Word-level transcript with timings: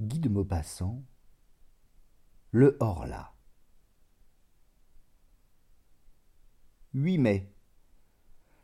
Guy 0.00 0.18
de 0.18 0.30
Maupassant, 0.30 1.02
Le 2.52 2.78
Horla. 2.80 3.34
8 6.94 7.18
mai. 7.18 7.52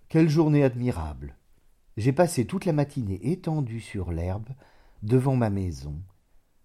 Quelle 0.09 0.31
journée 0.31 0.65
admirable. 0.65 1.37
J'ai 1.99 2.15
passé 2.15 2.47
toute 2.47 2.65
la 2.65 2.73
matinée 2.73 3.21
étendue 3.33 3.83
sur 3.83 4.13
l'herbe, 4.13 4.49
devant 5.03 5.37
ma 5.37 5.51
maison, 5.51 6.01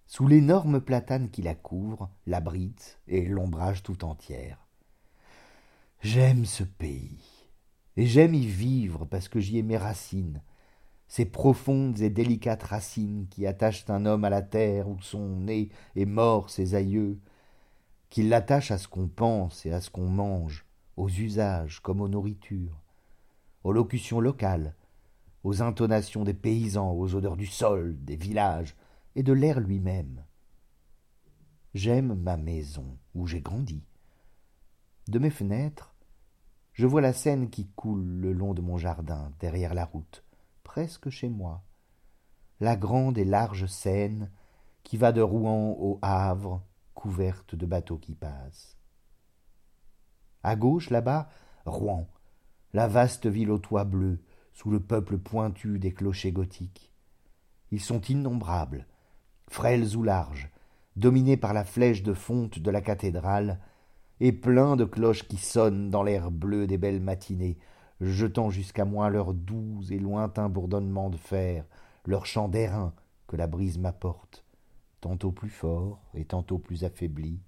sous 0.08 0.26
l'énorme 0.26 0.80
platane 0.80 1.30
qui 1.30 1.42
la 1.42 1.54
couvre, 1.54 2.10
l'abrite 2.26 3.02
et 3.08 3.26
l'ombrage 3.26 3.84
tout 3.84 4.06
entière. 4.06 4.70
J'aime 6.00 6.46
ce 6.46 6.64
pays, 6.64 7.50
et 7.98 8.06
j'aime 8.06 8.36
y 8.36 8.46
vivre 8.46 9.04
parce 9.04 9.28
que 9.28 9.42
j'y 9.42 9.58
ai 9.58 9.64
mes 9.64 9.76
racines, 9.76 10.42
ces 11.12 11.26
profondes 11.26 12.00
et 12.00 12.10
délicates 12.10 12.64
racines 12.64 13.28
qui 13.30 13.46
attachent 13.46 13.90
un 13.90 14.06
homme 14.06 14.24
à 14.24 14.30
la 14.30 14.42
terre 14.42 14.88
où 14.88 14.98
sont 15.02 15.36
nés 15.36 15.68
et 15.98 16.06
morts 16.06 16.50
ses 16.50 16.74
aïeux, 16.74 17.20
qui 18.10 18.24
l'attachent 18.24 18.72
à 18.72 18.78
ce 18.78 18.88
qu'on 18.88 19.10
pense 19.10 19.66
et 19.66 19.74
à 19.74 19.82
ce 19.82 19.90
qu'on 19.90 20.08
mange, 20.08 20.66
aux 20.96 21.10
usages 21.10 21.82
comme 21.82 22.00
aux 22.00 22.08
nourritures, 22.08 22.82
aux 23.66 23.74
locutions 23.74 24.22
locales, 24.22 24.74
aux 25.44 25.62
intonations 25.62 26.24
des 26.24 26.34
paysans, 26.34 26.94
aux 26.94 27.14
odeurs 27.14 27.36
du 27.36 27.46
sol, 27.46 27.98
des 28.00 28.16
villages 28.16 28.78
et 29.16 29.22
de 29.22 29.34
l'air 29.34 29.60
lui-même. 29.60 30.24
J'aime 31.74 32.14
ma 32.14 32.38
maison 32.38 32.98
où 33.16 33.28
j'ai 33.28 33.42
grandi. 33.42 33.84
De 35.10 35.20
mes 35.20 35.30
fenêtres, 35.30 35.94
je 36.72 36.88
vois 36.88 37.02
la 37.02 37.12
Seine 37.12 37.50
qui 37.50 37.68
coule 37.68 38.06
le 38.06 38.32
long 38.32 38.54
de 38.54 38.62
mon 38.62 38.78
jardin, 38.78 39.34
derrière 39.42 39.74
la 39.74 39.84
route, 39.84 40.24
presque 40.64 41.10
chez 41.10 41.30
moi. 41.30 41.64
La 42.60 42.76
grande 42.76 43.18
et 43.18 43.26
large 43.26 43.66
Seine 43.66 44.30
qui 44.84 44.98
va 44.98 45.12
de 45.12 45.22
Rouen 45.22 45.76
au 45.80 46.00
Havre, 46.02 46.64
couverte 46.94 47.56
de 47.56 47.66
bateaux 47.66 47.98
qui 47.98 48.16
passent. 48.16 48.78
À 50.44 50.56
gauche, 50.56 50.90
là-bas, 50.90 51.30
Rouen, 51.66 52.08
la 52.74 52.88
vaste 52.88 53.28
ville 53.28 53.52
aux 53.52 53.60
toits 53.60 53.84
bleus, 53.84 54.24
sous 54.54 54.70
le 54.70 54.80
peuple 54.80 55.18
pointu 55.18 55.80
des 55.80 55.94
clochers 55.94 56.32
gothiques. 56.32 56.92
Ils 57.72 57.82
sont 57.82 58.02
innombrables, 58.02 58.88
frêles 59.48 59.96
ou 59.96 60.04
larges, 60.04 60.50
dominés 60.96 61.38
par 61.38 61.54
la 61.54 61.64
flèche 61.64 62.04
de 62.04 62.14
fonte 62.14 62.60
de 62.60 62.72
la 62.72 62.82
cathédrale, 62.82 63.60
et 64.20 64.32
pleins 64.32 64.76
de 64.76 64.86
cloches 64.86 65.28
qui 65.28 65.38
sonnent 65.38 65.90
dans 65.90 66.04
l'air 66.04 66.30
bleu 66.30 66.68
des 66.68 66.78
belles 66.78 67.02
matinées, 67.02 67.58
jetant 68.02 68.50
jusqu'à 68.50 68.86
moi 68.86 69.10
leur 69.10 69.34
doux 69.34 69.82
et 69.90 70.00
lointain 70.00 70.50
bourdonnement 70.50 71.10
de 71.10 71.18
fer, 71.18 71.66
leur 72.06 72.26
chant 72.26 72.48
d'airain 72.50 72.94
que 73.28 73.36
la 73.36 73.48
brise 73.48 73.78
m'apporte, 73.78 74.44
tantôt 75.00 75.32
plus 75.32 75.50
fort 75.50 76.02
et 76.16 76.26
tantôt 76.26 76.58
plus 76.58 76.84
affaibli, 76.84 77.40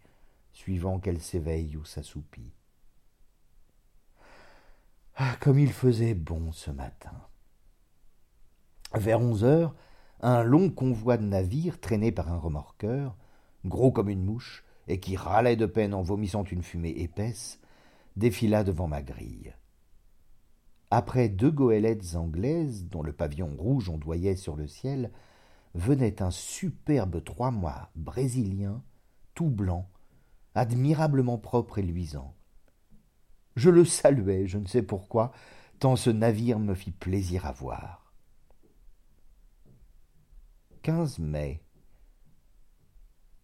suivant 0.53 0.99
qu'elle 0.99 1.19
s'éveille 1.19 1.75
ou 1.75 1.83
s'assoupit. 1.83 2.53
Ah, 5.15 5.35
comme 5.39 5.59
il 5.59 5.71
faisait 5.71 6.13
bon 6.13 6.51
ce 6.51 6.71
matin. 6.71 7.13
Vers 8.93 9.19
onze 9.19 9.43
heures, 9.43 9.75
un 10.21 10.43
long 10.43 10.69
convoi 10.69 11.17
de 11.17 11.23
navires 11.23 11.79
traîné 11.79 12.11
par 12.11 12.31
un 12.31 12.37
remorqueur, 12.37 13.15
gros 13.65 13.91
comme 13.91 14.09
une 14.09 14.23
mouche, 14.23 14.63
et 14.87 14.99
qui 14.99 15.15
râlait 15.15 15.55
de 15.55 15.65
peine 15.65 15.93
en 15.93 16.01
vomissant 16.01 16.43
une 16.43 16.63
fumée 16.63 16.93
épaisse, 16.97 17.59
défila 18.15 18.63
devant 18.63 18.87
ma 18.87 19.01
grille. 19.01 19.53
Après 20.95 21.27
deux 21.27 21.49
goélettes 21.49 22.13
anglaises, 22.13 22.85
dont 22.85 23.01
le 23.01 23.13
pavillon 23.13 23.49
rouge 23.57 23.89
ondoyait 23.89 24.35
sur 24.35 24.55
le 24.55 24.67
ciel, 24.67 25.11
venait 25.73 26.21
un 26.21 26.29
superbe 26.29 27.23
trois-mâts 27.23 27.89
brésilien, 27.95 28.83
tout 29.33 29.49
blanc, 29.49 29.89
admirablement 30.53 31.39
propre 31.39 31.79
et 31.79 31.81
luisant. 31.81 32.35
Je 33.55 33.71
le 33.71 33.85
saluai, 33.85 34.45
je 34.45 34.59
ne 34.59 34.67
sais 34.67 34.83
pourquoi, 34.83 35.31
tant 35.79 35.95
ce 35.95 36.11
navire 36.11 36.59
me 36.59 36.75
fit 36.75 36.91
plaisir 36.91 37.47
à 37.47 37.53
voir. 37.53 38.13
15 40.83 41.17
mai. 41.17 41.63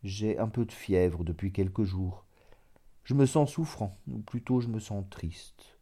J'ai 0.03 0.37
un 0.37 0.49
peu 0.49 0.65
de 0.65 0.71
fièvre 0.71 1.23
depuis 1.23 1.51
quelques 1.51 1.83
jours. 1.83 2.27
Je 3.03 3.15
me 3.15 3.25
sens 3.25 3.49
souffrant, 3.49 3.97
ou 4.07 4.19
plutôt 4.19 4.61
je 4.61 4.67
me 4.67 4.79
sens 4.79 5.03
triste. 5.09 5.78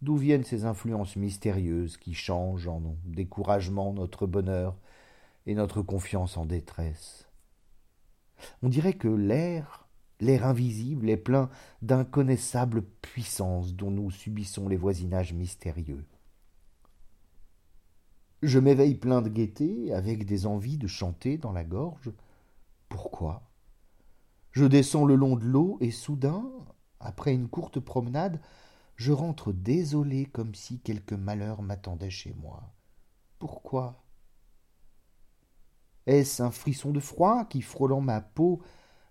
D'où 0.00 0.16
viennent 0.16 0.44
ces 0.44 0.64
influences 0.64 1.16
mystérieuses 1.16 1.96
qui 1.96 2.14
changent 2.14 2.68
en 2.68 2.80
découragement 3.04 3.92
notre 3.92 4.26
bonheur 4.26 4.76
et 5.46 5.54
notre 5.54 5.82
confiance 5.82 6.36
en 6.36 6.46
détresse? 6.46 7.28
On 8.62 8.68
dirait 8.68 8.92
que 8.92 9.08
l'air, 9.08 9.88
l'air 10.20 10.46
invisible, 10.46 11.10
est 11.10 11.16
plein 11.16 11.50
d'inconnaissables 11.82 12.82
puissances 12.82 13.74
dont 13.74 13.90
nous 13.90 14.12
subissons 14.12 14.68
les 14.68 14.76
voisinages 14.76 15.32
mystérieux. 15.32 16.04
Je 18.42 18.60
m'éveille 18.60 18.94
plein 18.94 19.20
de 19.20 19.28
gaieté, 19.28 19.92
avec 19.92 20.24
des 20.24 20.46
envies 20.46 20.78
de 20.78 20.86
chanter 20.86 21.38
dans 21.38 21.50
la 21.50 21.64
gorge. 21.64 22.12
Pourquoi? 22.88 23.42
Je 24.52 24.64
descends 24.64 25.04
le 25.04 25.16
long 25.16 25.34
de 25.34 25.44
l'eau 25.44 25.76
et 25.80 25.90
soudain, 25.90 26.48
après 27.00 27.34
une 27.34 27.48
courte 27.48 27.80
promenade, 27.80 28.40
je 28.98 29.12
rentre 29.12 29.52
désolé 29.52 30.26
comme 30.26 30.56
si 30.56 30.80
quelque 30.80 31.14
malheur 31.14 31.62
m'attendait 31.62 32.10
chez 32.10 32.34
moi. 32.34 32.74
Pourquoi? 33.38 34.02
Est-ce 36.06 36.42
un 36.42 36.50
frisson 36.50 36.90
de 36.90 36.98
froid 36.98 37.44
qui, 37.44 37.62
frôlant 37.62 38.00
ma 38.00 38.20
peau, 38.20 38.60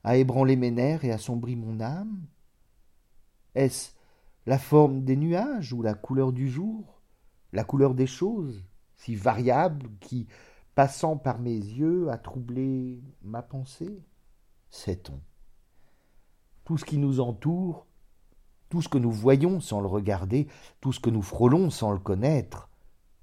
a 0.03 0.17
ébranlé 0.17 0.57
mes 0.57 0.71
nerfs 0.71 1.05
et 1.05 1.11
assombri 1.11 1.55
mon 1.55 1.79
âme? 1.79 2.27
Est-ce 3.55 3.91
la 4.45 4.59
forme 4.59 5.05
des 5.05 5.15
nuages 5.15 5.71
ou 5.71 5.81
la 5.81 5.93
couleur 5.93 6.33
du 6.33 6.49
jour, 6.49 7.01
la 7.53 7.63
couleur 7.63 7.95
des 7.95 8.07
choses, 8.07 8.65
si 8.97 9.15
variable, 9.15 9.89
qui, 10.01 10.27
passant 10.75 11.15
par 11.15 11.39
mes 11.39 11.55
yeux, 11.55 12.09
a 12.09 12.17
troublé 12.17 13.01
ma 13.21 13.41
pensée? 13.41 14.03
Sait-on. 14.69 15.21
Tout 16.65 16.77
ce 16.77 16.83
qui 16.83 16.97
nous 16.97 17.21
entoure 17.21 17.87
tout 18.69 18.81
ce 18.81 18.89
que 18.89 18.97
nous 18.97 19.11
voyons 19.11 19.59
sans 19.59 19.79
le 19.79 19.88
regarder, 19.88 20.47
tout 20.81 20.94
ce 20.94 21.00
que 21.00 21.09
nous 21.09 21.22
frôlons 21.22 21.69
sans 21.69 21.91
le 21.91 22.00
connaître, 22.00 22.69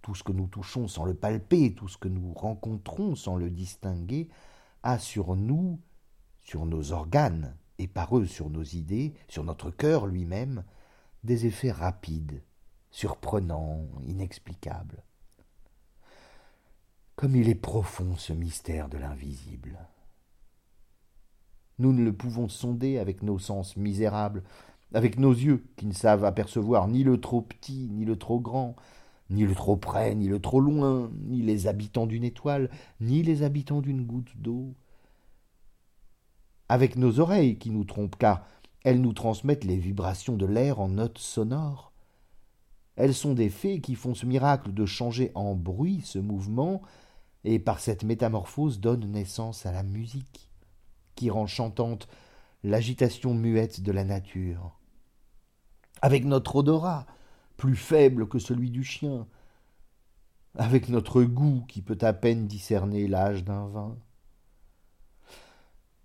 tout 0.03 0.15
ce 0.15 0.23
que 0.23 0.33
nous 0.33 0.47
touchons 0.47 0.89
sans 0.89 1.05
le 1.05 1.15
palper, 1.15 1.75
tout 1.75 1.89
ce 1.89 1.99
que 1.99 2.09
nous 2.09 2.33
rencontrons 2.33 3.15
sans 3.15 3.37
le 3.37 3.51
distinguer, 3.51 4.29
a 4.83 4.99
sur 4.99 5.37
nous, 5.37 5.81
sur 6.43 6.67
nos 6.67 6.93
organes, 6.93 7.57
et 7.79 7.89
par 7.89 8.17
eux 8.17 8.27
sur 8.27 8.51
nos 8.51 8.63
idées, 8.63 9.15
sur 9.29 9.45
notre 9.45 9.71
cœur 9.71 10.07
lui-même, 10.07 10.65
des 11.25 11.47
effets 11.47 11.73
rapides, 11.73 12.43
surprenants, 12.91 13.87
inexplicables. 14.07 15.03
Comme 17.17 17.37
il 17.37 17.49
est 17.49 17.55
profond 17.55 18.17
ce 18.17 18.33
mystère 18.33 18.89
de 18.89 18.99
l'invisible. 18.99 19.79
Nous 21.79 21.93
ne 21.93 22.05
le 22.05 22.13
pouvons 22.13 22.49
sonder 22.49 22.99
avec 22.99 23.23
nos 23.23 23.39
sens 23.39 23.77
misérables, 23.77 24.45
avec 24.95 25.19
nos 25.19 25.33
yeux 25.33 25.65
qui 25.77 25.87
ne 25.87 25.93
savent 25.93 26.25
apercevoir 26.25 26.89
ni 26.89 27.03
le 27.03 27.21
trop 27.21 27.43
petit, 27.43 27.89
ni 27.91 28.05
le 28.05 28.17
trop 28.17 28.39
grand, 28.39 28.77
ni 29.29 29.45
le 29.45 29.55
trop 29.55 29.77
près, 29.77 30.15
ni 30.15 30.29
le 30.29 30.41
trop 30.41 30.61
loin, 30.61 31.11
ni 31.25 31.43
les 31.43 31.67
habitants 31.67 32.07
d'une 32.07 32.25
étoile, 32.25 32.71
ni 33.01 33.23
les 33.23 33.43
habitants 33.43 33.81
d'une 33.81 34.05
goutte 34.05 34.37
d'eau. 34.37 34.75
Avec 36.69 36.97
nos 36.97 37.21
oreilles 37.21 37.59
qui 37.59 37.71
nous 37.71 37.85
trompent, 37.85 38.17
car 38.17 38.47
elles 38.85 39.01
nous 39.01 39.13
transmettent 39.13 39.65
les 39.65 39.79
vibrations 39.79 40.37
de 40.37 40.47
l'air 40.47 40.81
en 40.81 40.89
notes 40.89 41.19
sonores. 41.19 41.93
Elles 42.97 43.15
sont 43.15 43.35
des 43.35 43.51
fées 43.51 43.81
qui 43.81 43.97
font 43.97 44.15
ce 44.15 44.27
miracle 44.27 44.73
de 44.73 44.87
changer 44.87 45.33
en 45.35 45.55
bruit 45.55 46.03
ce 46.05 46.19
mouvement, 46.21 46.83
et 47.43 47.59
par 47.59 47.81
cette 47.81 48.05
métamorphose 48.05 48.81
donnent 48.81 49.11
naissance 49.11 49.67
à 49.67 49.73
la 49.73 49.83
musique, 49.83 50.49
qui 51.17 51.31
rend 51.31 51.47
chantante 51.47 52.09
l'agitation 52.63 53.35
muette 53.35 53.83
de 53.83 53.93
la 53.93 54.05
nature 54.05 54.79
avec 56.05 56.27
notre 56.27 56.57
odorat, 56.57 57.07
plus 57.57 57.77
faible 57.77 58.29
que 58.29 58.39
celui 58.39 58.71
du 58.71 58.85
chien, 58.85 59.27
avec 60.55 60.91
notre 60.91 61.23
goût 61.23 61.65
qui 61.67 61.81
peut 61.81 61.97
à 62.03 62.13
peine 62.13 62.47
discerner 62.47 63.09
l'âge 63.09 63.43
d'un 63.43 63.69
vin. 63.69 63.97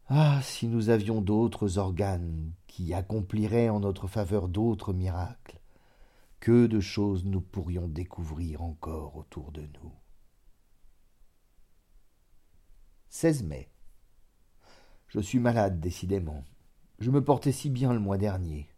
Ah, 0.08 0.40
si 0.42 0.70
nous 0.70 0.88
avions 0.90 1.20
d'autres 1.20 1.80
organes 1.80 2.54
qui 2.66 2.94
accompliraient 2.94 3.68
en 3.68 3.82
notre 3.82 4.08
faveur 4.08 4.48
d'autres 4.48 4.94
miracles, 4.94 5.60
que 6.40 6.66
de 6.66 6.80
choses 6.80 7.26
nous 7.26 7.42
pourrions 7.42 7.90
découvrir 7.90 8.62
encore 8.62 9.18
autour 9.18 9.52
de 9.52 9.64
nous. 9.64 9.92
16 13.10 13.44
mai. 13.44 13.70
Je 15.10 15.20
suis 15.20 15.40
malade, 15.40 15.82
décidément. 15.82 16.46
Je 17.00 17.12
me 17.12 17.22
portais 17.22 17.52
si 17.52 17.70
bien 17.70 17.92
le 17.92 18.00
mois 18.00 18.18
dernier. 18.18 18.70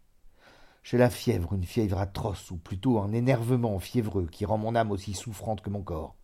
J'ai 0.82 0.98
la 0.98 1.10
fièvre, 1.10 1.52
une 1.52 1.64
fièvre 1.64 1.98
atroce, 1.98 2.50
ou 2.50 2.56
plutôt 2.56 2.98
un 2.98 3.12
énervement 3.12 3.78
fiévreux 3.78 4.26
qui 4.26 4.44
rend 4.44 4.58
mon 4.58 4.74
âme 4.74 4.90
aussi 4.90 5.14
souffrante 5.14 5.60
que 5.60 5.70
mon 5.70 5.82
corps. 5.82 6.16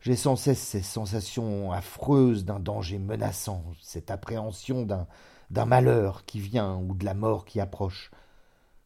J'ai 0.00 0.16
sans 0.16 0.36
cesse 0.36 0.60
ces 0.60 0.82
sensations 0.82 1.72
affreuses 1.72 2.44
d'un 2.44 2.60
danger 2.60 2.98
menaçant, 2.98 3.64
cette 3.80 4.10
appréhension 4.10 4.84
d'un, 4.84 5.08
d'un 5.50 5.64
malheur 5.64 6.24
qui 6.26 6.40
vient 6.40 6.76
ou 6.76 6.94
de 6.94 7.04
la 7.04 7.14
mort 7.14 7.44
qui 7.44 7.58
approche, 7.58 8.10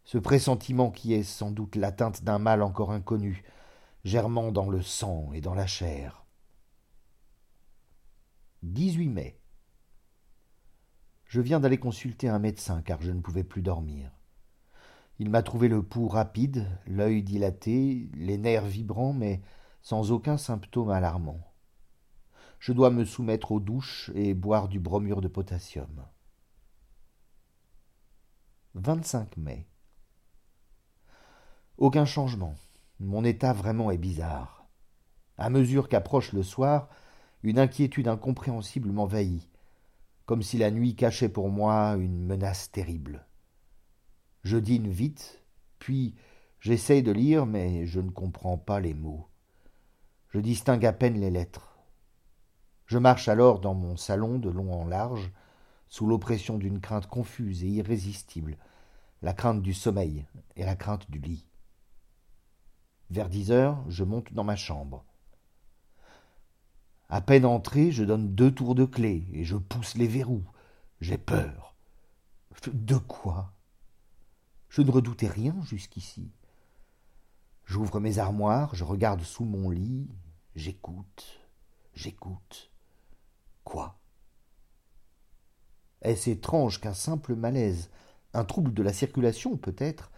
ce 0.04 0.16
pressentiment 0.16 0.90
qui 0.90 1.12
est 1.12 1.24
sans 1.24 1.50
doute 1.50 1.76
l'atteinte 1.76 2.24
d'un 2.24 2.38
mal 2.38 2.62
encore 2.62 2.92
inconnu, 2.92 3.44
germant 4.04 4.52
dans 4.52 4.70
le 4.70 4.80
sang 4.80 5.30
et 5.34 5.40
dans 5.42 5.54
la 5.54 5.66
chair. 5.66 6.24
18 8.62 9.08
mai. 9.08 9.40
Je 11.26 11.42
viens 11.42 11.60
d'aller 11.60 11.78
consulter 11.78 12.28
un 12.28 12.38
médecin 12.38 12.80
car 12.80 13.02
je 13.02 13.10
ne 13.10 13.20
pouvais 13.20 13.44
plus 13.44 13.60
dormir. 13.60 14.17
Il 15.18 15.30
m'a 15.30 15.42
trouvé 15.42 15.68
le 15.68 15.82
pouls 15.82 16.08
rapide, 16.08 16.66
l'œil 16.86 17.22
dilaté, 17.22 18.08
les 18.14 18.38
nerfs 18.38 18.66
vibrants, 18.66 19.12
mais 19.12 19.40
sans 19.82 20.12
aucun 20.12 20.36
symptôme 20.36 20.90
alarmant. 20.90 21.40
Je 22.60 22.72
dois 22.72 22.90
me 22.90 23.04
soumettre 23.04 23.52
aux 23.52 23.60
douches 23.60 24.10
et 24.14 24.34
boire 24.34 24.68
du 24.68 24.80
bromure 24.80 25.20
de 25.20 25.28
potassium. 25.28 26.04
25 28.74 29.36
mai. 29.36 29.66
Aucun 31.78 32.04
changement. 32.04 32.54
Mon 33.00 33.24
état 33.24 33.52
vraiment 33.52 33.90
est 33.90 33.98
bizarre. 33.98 34.66
À 35.36 35.50
mesure 35.50 35.88
qu'approche 35.88 36.32
le 36.32 36.42
soir, 36.42 36.88
une 37.42 37.58
inquiétude 37.58 38.08
incompréhensible 38.08 38.90
m'envahit, 38.90 39.48
comme 40.26 40.42
si 40.42 40.58
la 40.58 40.72
nuit 40.72 40.96
cachait 40.96 41.28
pour 41.28 41.48
moi 41.48 41.96
une 41.96 42.24
menace 42.24 42.70
terrible. 42.72 43.27
Je 44.42 44.56
dîne 44.56 44.88
vite, 44.88 45.42
puis 45.78 46.14
j'essaye 46.60 47.02
de 47.02 47.12
lire, 47.12 47.46
mais 47.46 47.86
je 47.86 48.00
ne 48.00 48.10
comprends 48.10 48.58
pas 48.58 48.80
les 48.80 48.94
mots. 48.94 49.28
Je 50.30 50.40
distingue 50.40 50.86
à 50.86 50.92
peine 50.92 51.20
les 51.20 51.30
lettres. 51.30 51.78
Je 52.86 52.98
marche 52.98 53.28
alors 53.28 53.60
dans 53.60 53.74
mon 53.74 53.96
salon 53.96 54.38
de 54.38 54.48
long 54.48 54.72
en 54.72 54.86
large, 54.86 55.30
sous 55.88 56.06
l'oppression 56.06 56.58
d'une 56.58 56.80
crainte 56.80 57.06
confuse 57.06 57.64
et 57.64 57.68
irrésistible, 57.68 58.56
la 59.22 59.32
crainte 59.32 59.62
du 59.62 59.74
sommeil 59.74 60.26
et 60.56 60.64
la 60.64 60.76
crainte 60.76 61.10
du 61.10 61.18
lit. 61.18 61.46
Vers 63.10 63.28
dix 63.28 63.50
heures, 63.50 63.82
je 63.88 64.04
monte 64.04 64.32
dans 64.32 64.44
ma 64.44 64.56
chambre. 64.56 65.04
À 67.08 67.22
peine 67.22 67.46
entré, 67.46 67.90
je 67.90 68.04
donne 68.04 68.34
deux 68.34 68.52
tours 68.52 68.74
de 68.74 68.84
clé 68.84 69.26
et 69.32 69.44
je 69.44 69.56
pousse 69.56 69.94
les 69.94 70.06
verrous. 70.06 70.44
J'ai 71.00 71.16
peur. 71.16 71.74
De 72.72 72.96
quoi? 72.96 73.52
Je 74.68 74.82
ne 74.82 74.90
redoutais 74.90 75.28
rien 75.28 75.56
jusqu'ici. 75.62 76.30
J'ouvre 77.64 78.00
mes 78.00 78.18
armoires, 78.18 78.74
je 78.74 78.84
regarde 78.84 79.22
sous 79.22 79.44
mon 79.44 79.70
lit, 79.70 80.08
j'écoute, 80.54 81.40
j'écoute. 81.94 82.70
Quoi? 83.64 83.98
Est-ce 86.02 86.30
étrange 86.30 86.80
qu'un 86.80 86.94
simple 86.94 87.34
malaise, 87.34 87.90
un 88.32 88.44
trouble 88.44 88.72
de 88.72 88.82
la 88.82 88.92
circulation 88.92 89.56
peut-être, 89.56 90.10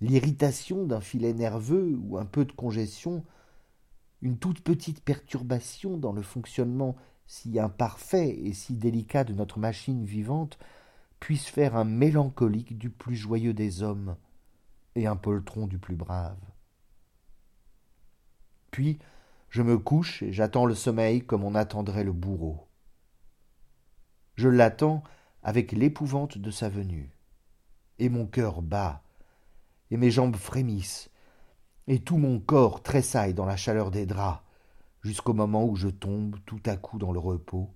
l'irritation 0.00 0.84
d'un 0.86 1.00
filet 1.00 1.34
nerveux 1.34 1.96
ou 2.00 2.18
un 2.18 2.24
peu 2.24 2.44
de 2.44 2.52
congestion, 2.52 3.24
une 4.22 4.38
toute 4.38 4.60
petite 4.60 5.02
perturbation 5.02 5.96
dans 5.96 6.12
le 6.12 6.22
fonctionnement 6.22 6.96
si 7.26 7.58
imparfait 7.58 8.30
et 8.30 8.54
si 8.54 8.74
délicat 8.74 9.24
de 9.24 9.34
notre 9.34 9.58
machine 9.58 10.04
vivante 10.04 10.58
puisse 11.20 11.46
faire 11.46 11.76
un 11.76 11.84
mélancolique 11.84 12.78
du 12.78 12.90
plus 12.90 13.16
joyeux 13.16 13.54
des 13.54 13.82
hommes 13.82 14.16
et 14.94 15.06
un 15.06 15.16
poltron 15.16 15.66
du 15.66 15.78
plus 15.78 15.96
brave. 15.96 16.38
Puis 18.70 18.98
je 19.48 19.62
me 19.62 19.78
couche 19.78 20.22
et 20.22 20.32
j'attends 20.32 20.66
le 20.66 20.74
sommeil 20.74 21.24
comme 21.24 21.44
on 21.44 21.54
attendrait 21.54 22.04
le 22.04 22.12
bourreau. 22.12 22.68
Je 24.36 24.48
l'attends 24.48 25.02
avec 25.42 25.72
l'épouvante 25.72 26.38
de 26.38 26.50
sa 26.50 26.68
venue, 26.68 27.10
et 27.98 28.08
mon 28.08 28.26
cœur 28.26 28.62
bat, 28.62 29.02
et 29.90 29.96
mes 29.96 30.10
jambes 30.10 30.36
frémissent, 30.36 31.10
et 31.86 32.00
tout 32.00 32.18
mon 32.18 32.38
corps 32.38 32.82
tressaille 32.82 33.34
dans 33.34 33.46
la 33.46 33.56
chaleur 33.56 33.90
des 33.90 34.06
draps, 34.06 34.42
jusqu'au 35.02 35.32
moment 35.32 35.64
où 35.64 35.74
je 35.74 35.88
tombe 35.88 36.36
tout 36.44 36.60
à 36.66 36.76
coup 36.76 36.98
dans 36.98 37.12
le 37.12 37.18
repos, 37.18 37.74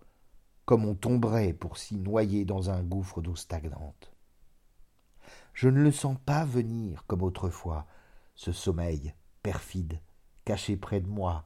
comme 0.64 0.84
on 0.84 0.94
tomberait 0.94 1.52
pour 1.52 1.78
s'y 1.78 1.96
noyer 1.96 2.44
dans 2.44 2.70
un 2.70 2.82
gouffre 2.82 3.20
d'eau 3.20 3.36
stagnante. 3.36 4.12
Je 5.54 5.68
ne 5.68 5.82
le 5.82 5.92
sens 5.92 6.16
pas 6.24 6.44
venir 6.44 7.04
comme 7.06 7.22
autrefois, 7.22 7.86
ce 8.34 8.52
sommeil 8.52 9.14
perfide, 9.42 10.00
caché 10.44 10.76
près 10.76 11.00
de 11.00 11.08
moi, 11.08 11.44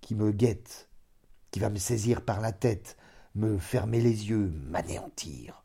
qui 0.00 0.14
me 0.14 0.32
guette, 0.32 0.88
qui 1.50 1.60
va 1.60 1.70
me 1.70 1.78
saisir 1.78 2.24
par 2.24 2.40
la 2.40 2.52
tête, 2.52 2.96
me 3.34 3.58
fermer 3.58 4.00
les 4.00 4.28
yeux, 4.28 4.52
m'anéantir. 4.66 5.62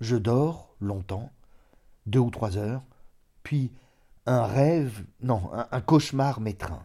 Je 0.00 0.16
dors 0.16 0.74
longtemps, 0.80 1.30
deux 2.06 2.18
ou 2.18 2.30
trois 2.30 2.56
heures, 2.56 2.82
puis 3.42 3.72
un 4.26 4.44
rêve, 4.44 5.04
non, 5.20 5.50
un, 5.52 5.80
cauchemar 5.80 6.40
m'étreint. 6.40 6.84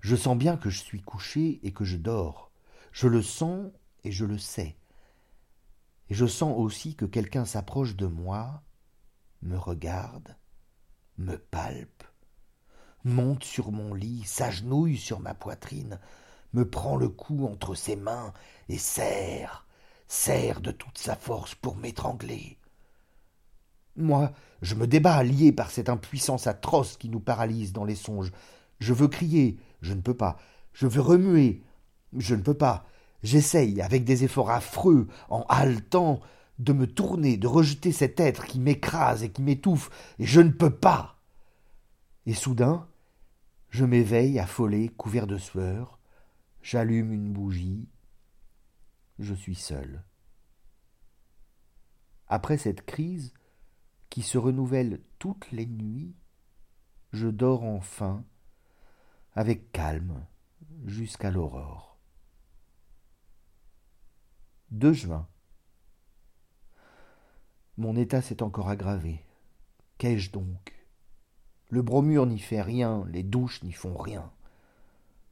Je 0.00 0.16
sens 0.16 0.36
bien 0.36 0.56
que 0.56 0.70
je 0.70 0.82
suis 0.82 1.02
couché 1.02 1.60
et 1.62 1.72
que 1.72 1.84
je 1.84 1.96
dors. 1.96 2.50
Je 2.92 3.06
le 3.06 3.22
sens 3.22 3.70
et 4.04 4.12
je 4.12 4.24
le 4.24 4.38
sais. 4.38 4.76
Et 6.08 6.14
je 6.14 6.26
sens 6.26 6.54
aussi 6.56 6.94
que 6.94 7.04
quelqu'un 7.04 7.44
s'approche 7.44 7.96
de 7.96 8.06
moi, 8.06 8.62
me 9.42 9.56
regarde, 9.56 10.36
me 11.18 11.36
palpe, 11.36 12.02
monte 13.04 13.44
sur 13.44 13.70
mon 13.70 13.94
lit, 13.94 14.24
s'agenouille 14.24 14.96
sur 14.96 15.20
ma 15.20 15.34
poitrine, 15.34 16.00
me 16.52 16.68
prend 16.68 16.96
le 16.96 17.08
cou 17.08 17.46
entre 17.46 17.74
ses 17.74 17.96
mains 17.96 18.32
et 18.68 18.78
serre, 18.78 19.66
serre 20.08 20.60
de 20.60 20.72
toute 20.72 20.98
sa 20.98 21.14
force 21.14 21.54
pour 21.54 21.76
m'étrangler. 21.76 22.58
Moi, 23.96 24.32
je 24.62 24.74
me 24.74 24.86
débats, 24.86 25.22
lié 25.22 25.52
par 25.52 25.70
cette 25.70 25.88
impuissance 25.88 26.46
atroce 26.46 26.96
qui 26.96 27.08
nous 27.08 27.20
paralyse 27.20 27.72
dans 27.72 27.84
les 27.84 27.94
songes. 27.94 28.32
Je 28.78 28.94
veux 28.94 29.08
crier, 29.08 29.58
je 29.80 29.94
ne 29.94 30.00
peux 30.00 30.16
pas. 30.16 30.38
Je 30.72 30.86
veux 30.86 31.00
remuer, 31.00 31.62
je 32.16 32.34
ne 32.34 32.42
peux 32.42 32.54
pas. 32.54 32.86
J'essaye, 33.22 33.80
avec 33.82 34.04
des 34.04 34.24
efforts 34.24 34.50
affreux, 34.50 35.08
en 35.28 35.44
haletant, 35.48 36.20
de 36.58 36.72
me 36.72 36.86
tourner, 36.86 37.36
de 37.36 37.46
rejeter 37.46 37.90
cet 37.90 38.20
être 38.20 38.44
qui 38.44 38.60
m'écrase 38.60 39.22
et 39.22 39.30
qui 39.30 39.42
m'étouffe, 39.42 39.90
et 40.18 40.26
je 40.26 40.40
ne 40.40 40.50
peux 40.50 40.74
pas. 40.74 41.18
Et 42.26 42.34
soudain, 42.34 42.86
je 43.70 43.84
m'éveille 43.84 44.38
affolé, 44.38 44.88
couvert 44.88 45.26
de 45.26 45.38
sueur, 45.38 45.98
j'allume 46.62 47.12
une 47.12 47.32
bougie, 47.32 47.88
je 49.18 49.34
suis 49.34 49.54
seul. 49.54 50.04
Après 52.28 52.58
cette 52.58 52.84
crise, 52.84 53.32
qui 54.10 54.22
se 54.22 54.38
renouvelle 54.38 55.00
toutes 55.18 55.50
les 55.52 55.66
nuits, 55.66 56.14
je 57.12 57.28
dors 57.28 57.64
enfin, 57.64 58.24
avec 59.40 59.72
calme, 59.72 60.22
jusqu'à 60.84 61.30
l'aurore. 61.30 61.96
2 64.70 64.92
juin. 64.92 65.26
Mon 67.78 67.96
état 67.96 68.20
s'est 68.20 68.42
encore 68.42 68.68
aggravé. 68.68 69.24
Qu'ai-je 69.96 70.30
donc? 70.30 70.74
Le 71.70 71.80
bromure 71.80 72.26
n'y 72.26 72.38
fait 72.38 72.60
rien, 72.60 73.06
les 73.08 73.22
douches 73.22 73.62
n'y 73.62 73.72
font 73.72 73.96
rien. 73.96 74.30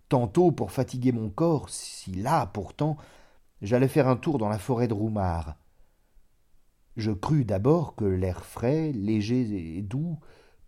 Tantôt, 0.08 0.52
pour 0.52 0.72
fatiguer 0.72 1.12
mon 1.12 1.28
corps, 1.28 1.68
si 1.68 2.14
là, 2.14 2.46
pourtant, 2.46 2.96
j'allais 3.60 3.88
faire 3.88 4.08
un 4.08 4.16
tour 4.16 4.38
dans 4.38 4.48
la 4.48 4.58
forêt 4.58 4.88
de 4.88 4.94
Roumard, 4.94 5.56
je 6.96 7.10
crus 7.10 7.44
d'abord 7.44 7.94
que 7.94 8.06
l'air 8.06 8.42
frais, 8.46 8.90
léger 8.92 9.76
et 9.76 9.82
doux, 9.82 10.18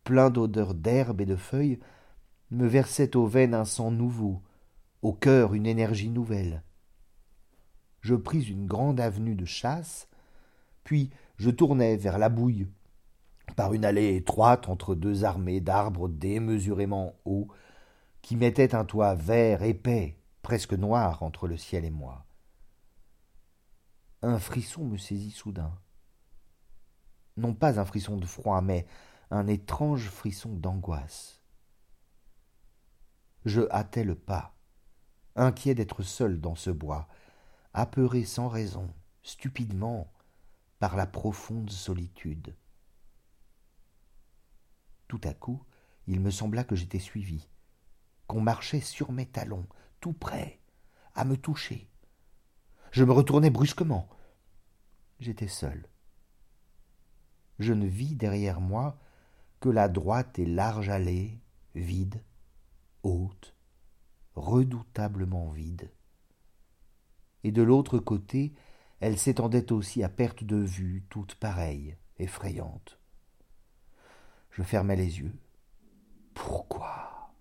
plein 0.05 0.29
d'odeurs 0.29 0.75
d'herbe 0.75 1.23
et 1.23 1.27
de 1.27 1.37
feuilles, 1.37 1.81
me 2.51 2.67
versait 2.67 3.17
aux 3.17 3.27
veines 3.27 3.55
un 3.55 3.65
sang 3.65 3.91
nouveau, 3.91 4.43
au 5.03 5.13
cœur 5.13 5.55
une 5.55 5.67
énergie 5.67 6.11
nouvelle. 6.11 6.63
Je 8.01 8.15
pris 8.15 8.43
une 8.43 8.67
grande 8.67 9.01
avenue 9.01 9.35
de 9.35 9.45
chasse, 9.45 10.09
puis 10.85 11.11
je 11.37 11.51
tournai 11.51 11.97
vers 11.97 12.19
la 12.19 12.29
bouille, 12.29 12.69
par 13.57 13.75
une 13.75 13.85
allée 13.85 14.17
étroite 14.17 14.69
entre 14.69 14.95
deux 14.95 15.25
armées 15.25 15.61
d'arbres 15.61 16.09
démesurément 16.09 17.15
hauts, 17.25 17.49
qui 18.23 18.37
mettaient 18.37 18.75
un 18.75 18.85
toit 18.85 19.15
vert 19.15 19.63
épais, 19.63 20.17
presque 20.43 20.75
noir 20.75 21.23
entre 21.23 21.47
le 21.47 21.57
ciel 21.57 21.85
et 21.85 21.91
moi. 21.91 22.25
Un 24.23 24.39
frisson 24.39 24.85
me 24.85 24.99
saisit 24.99 25.31
soudain 25.31 25.73
non 27.41 27.55
pas 27.55 27.81
un 27.81 27.85
frisson 27.85 28.17
de 28.17 28.27
froid, 28.27 28.61
mais 28.61 28.87
un 29.31 29.47
étrange 29.47 30.09
frisson 30.09 30.51
d'angoisse. 30.51 31.40
Je 33.45 33.63
hâtai 33.71 34.05
le 34.05 34.15
pas, 34.15 34.55
inquiet 35.35 35.75
d'être 35.75 36.03
seul 36.03 36.41
dans 36.41 36.55
ce 36.55 36.71
bois, 36.71 37.09
apeuré 37.73 38.25
sans 38.25 38.49
raison, 38.49 38.93
stupidement, 39.23 40.13
par 40.79 40.97
la 40.97 41.07
profonde 41.07 41.71
solitude. 41.71 42.55
Tout 45.09 45.21
à 45.25 45.35
coup, 45.35 45.63
il 46.07 46.21
me 46.21 46.31
sembla 46.31 46.65
que 46.65 46.77
j'étais 46.77 46.99
suivi, 46.99 47.49
qu'on 48.27 48.41
marchait 48.41 48.81
sur 48.81 49.13
mes 49.13 49.27
talons, 49.27 49.67
tout 50.01 50.13
près, 50.13 50.61
à 51.15 51.25
me 51.25 51.37
toucher. 51.37 51.91
Je 52.93 53.05
me 53.05 53.13
retournai 53.13 53.51
brusquement. 53.51 54.09
J'étais 55.19 55.49
seul. 55.49 55.89
Je 57.59 57.73
ne 57.73 57.87
vis 57.87 58.15
derrière 58.15 58.61
moi 58.61 58.99
que 59.61 59.69
la 59.69 59.89
droite 59.89 60.39
et 60.39 60.47
large 60.47 60.89
allée, 60.89 61.39
vide, 61.75 62.23
haute, 63.03 63.55
redoutablement 64.35 65.51
vide. 65.51 65.91
Et 67.45 67.53
de 67.53 67.63
l'autre 67.63 67.99
côté, 67.99 68.53
elle 69.01 69.19
s'étendait 69.19 69.73
aussi 69.73 70.03
à 70.03 70.09
perte 70.09 70.45
de 70.45 70.57
vue, 70.57 71.05
toute 71.09 71.35
pareille, 71.35 71.97
effrayante. 72.19 72.99
Je 74.51 74.63
fermai 74.63 74.97
les 74.97 75.21
yeux. 75.21 75.35
Pourquoi? 76.35 77.33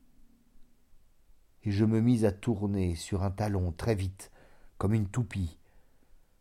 Et 1.64 1.72
je 1.72 1.84
me 1.84 2.00
mis 2.00 2.26
à 2.26 2.32
tourner 2.32 2.96
sur 2.96 3.24
un 3.24 3.32
talon 3.32 3.72
très 3.72 3.96
vite, 3.96 4.32
comme 4.78 4.94
une 4.94 5.10
toupie. 5.10 5.58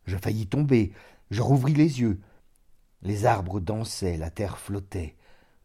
Je 0.05 0.17
faillis 0.17 0.47
tomber, 0.47 0.93
je 1.31 1.43
rouvris 1.43 1.75
les 1.75 2.01
yeux. 2.01 2.21
Les 3.03 3.27
arbres 3.27 3.61
dansaient, 3.61 4.17
la 4.17 4.31
terre 4.31 4.59
flottait. 4.59 5.17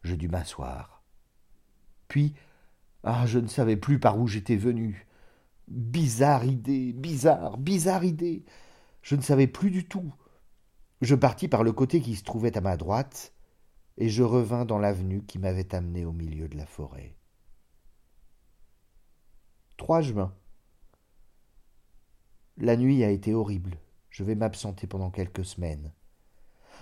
Je 0.02 0.14
dus 0.14 0.28
m'asseoir. 0.28 1.02
Puis, 2.08 2.34
ah, 3.04 3.26
je 3.26 3.38
ne 3.38 3.48
savais 3.48 3.76
plus 3.76 4.00
par 4.00 4.18
où 4.18 4.26
j'étais 4.26 4.56
venu. 4.56 5.06
Bizarre 5.68 6.44
idée, 6.44 6.92
bizarre, 6.94 7.58
bizarre 7.58 8.04
idée. 8.04 8.44
Je 9.02 9.14
ne 9.14 9.20
savais 9.20 9.46
plus 9.46 9.70
du 9.70 9.86
tout. 9.86 10.12
Je 11.02 11.14
partis 11.14 11.48
par 11.48 11.62
le 11.62 11.72
côté 11.72 12.00
qui 12.00 12.16
se 12.16 12.24
trouvait 12.24 12.56
à 12.56 12.62
ma 12.62 12.78
droite, 12.78 13.34
et 13.98 14.08
je 14.08 14.22
revins 14.22 14.64
dans 14.64 14.78
l'avenue 14.78 15.22
qui 15.22 15.38
m'avait 15.38 15.74
amené 15.74 16.06
au 16.06 16.12
milieu 16.12 16.48
de 16.48 16.56
la 16.56 16.64
forêt. 16.64 17.14
3 19.76 20.00
juin. 20.00 20.34
La 22.56 22.76
nuit 22.76 23.04
a 23.04 23.10
été 23.10 23.34
horrible. 23.34 23.76
Je 24.08 24.24
vais 24.24 24.34
m'absenter 24.34 24.86
pendant 24.86 25.10
quelques 25.10 25.44
semaines. 25.44 25.92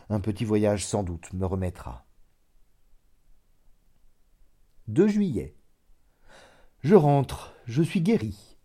Un 0.09 0.21
petit 0.21 0.45
voyage 0.45 0.87
sans 0.87 1.03
doute 1.03 1.33
me 1.33 1.47
remettra. 1.47 2.05
2 4.87 5.09
juillet. 5.09 5.57
Je 6.83 6.97
rentre, 6.97 7.55
je 7.65 7.81
suis 7.81 8.01
guéri. 8.01 8.57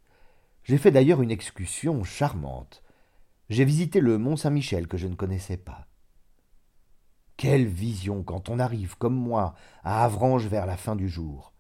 J'ai 0.64 0.80
fait 0.80 0.90
d'ailleurs 0.90 1.22
une 1.22 1.30
excursion 1.30 2.04
charmante. 2.04 2.82
J'ai 3.50 3.64
visité 3.64 4.00
le 4.00 4.18
Mont 4.18 4.36
Saint-Michel 4.36 4.88
que 4.88 4.98
je 4.98 5.06
ne 5.06 5.14
connaissais 5.14 5.58
pas. 5.58 5.88
Quelle 7.38 7.68
vision 7.68 8.24
quand 8.24 8.50
on 8.50 8.58
arrive, 8.58 8.98
comme 8.98 9.16
moi, 9.16 9.54
à 9.84 10.04
Avranches 10.04 10.48
vers 10.48 10.66
la 10.66 10.78
fin 10.78 10.96
du 10.96 11.08
jour. 11.08 11.54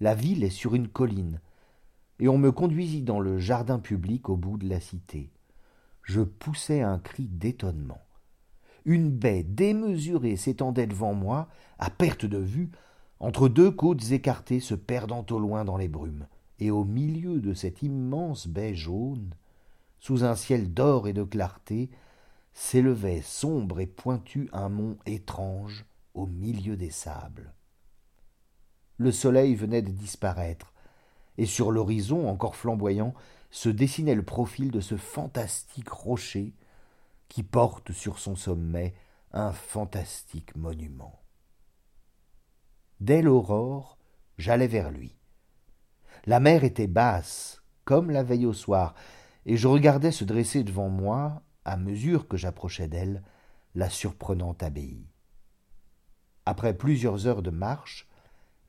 La 0.00 0.14
ville 0.14 0.42
est 0.42 0.48
sur 0.48 0.74
une 0.74 0.88
colline, 0.88 1.38
et 2.18 2.28
on 2.28 2.38
me 2.38 2.50
conduisit 2.50 3.02
dans 3.02 3.20
le 3.20 3.38
jardin 3.38 3.78
public 3.78 4.30
au 4.30 4.38
bout 4.38 4.56
de 4.56 4.68
la 4.70 4.80
cité. 4.80 5.30
Je 6.02 6.22
poussai 6.22 6.80
un 6.80 6.98
cri 6.98 7.28
d'étonnement. 7.28 8.00
Une 8.86 9.10
baie 9.10 9.42
démesurée 9.42 10.36
s'étendait 10.36 10.86
devant 10.86 11.12
moi, 11.12 11.48
à 11.78 11.90
perte 11.90 12.24
de 12.24 12.38
vue, 12.38 12.70
entre 13.20 13.48
deux 13.48 13.70
côtes 13.70 14.12
écartées 14.12 14.60
se 14.60 14.74
perdant 14.74 15.26
au 15.30 15.38
loin 15.38 15.64
dans 15.64 15.76
les 15.76 15.88
brumes, 15.88 16.26
et 16.60 16.70
au 16.70 16.84
milieu 16.84 17.40
de 17.40 17.54
cette 17.54 17.82
immense 17.82 18.46
baie 18.46 18.74
jaune, 18.74 19.34
sous 20.00 20.24
un 20.24 20.36
ciel 20.36 20.72
d'or 20.72 21.08
et 21.08 21.12
de 21.12 21.24
clarté, 21.24 21.90
s'élevait 22.52 23.22
sombre 23.22 23.80
et 23.80 23.86
pointu 23.86 24.48
un 24.52 24.68
mont 24.68 24.96
étrange 25.06 25.84
au 26.14 26.26
milieu 26.26 26.76
des 26.76 26.90
sables. 26.90 27.54
Le 28.96 29.12
soleil 29.12 29.54
venait 29.54 29.82
de 29.82 29.90
disparaître, 29.90 30.72
et 31.36 31.46
sur 31.46 31.70
l'horizon 31.70 32.28
encore 32.28 32.56
flamboyant 32.56 33.14
se 33.50 33.68
dessinait 33.68 34.16
le 34.16 34.24
profil 34.24 34.70
de 34.70 34.80
ce 34.80 34.96
fantastique 34.96 35.88
rocher 35.88 36.52
qui 37.28 37.42
porte 37.42 37.92
sur 37.92 38.18
son 38.18 38.34
sommet 38.34 38.94
un 39.32 39.52
fantastique 39.52 40.56
monument. 40.56 41.20
Dès 43.00 43.22
l'aurore, 43.22 43.96
j'allais 44.38 44.66
vers 44.66 44.90
lui. 44.90 45.16
La 46.26 46.40
mer 46.40 46.64
était 46.64 46.88
basse, 46.88 47.62
comme 47.84 48.10
la 48.10 48.22
veille 48.22 48.46
au 48.46 48.52
soir, 48.52 48.94
et 49.46 49.56
je 49.56 49.68
regardais 49.68 50.10
se 50.10 50.24
dresser 50.24 50.64
devant 50.64 50.88
moi, 50.88 51.42
à 51.64 51.76
mesure 51.76 52.26
que 52.26 52.36
j'approchais 52.36 52.88
d'elle, 52.88 53.22
la 53.74 53.88
surprenante 53.88 54.62
abbaye. 54.62 55.06
Après 56.44 56.76
plusieurs 56.76 57.26
heures 57.26 57.42
de 57.42 57.50
marche, 57.50 58.08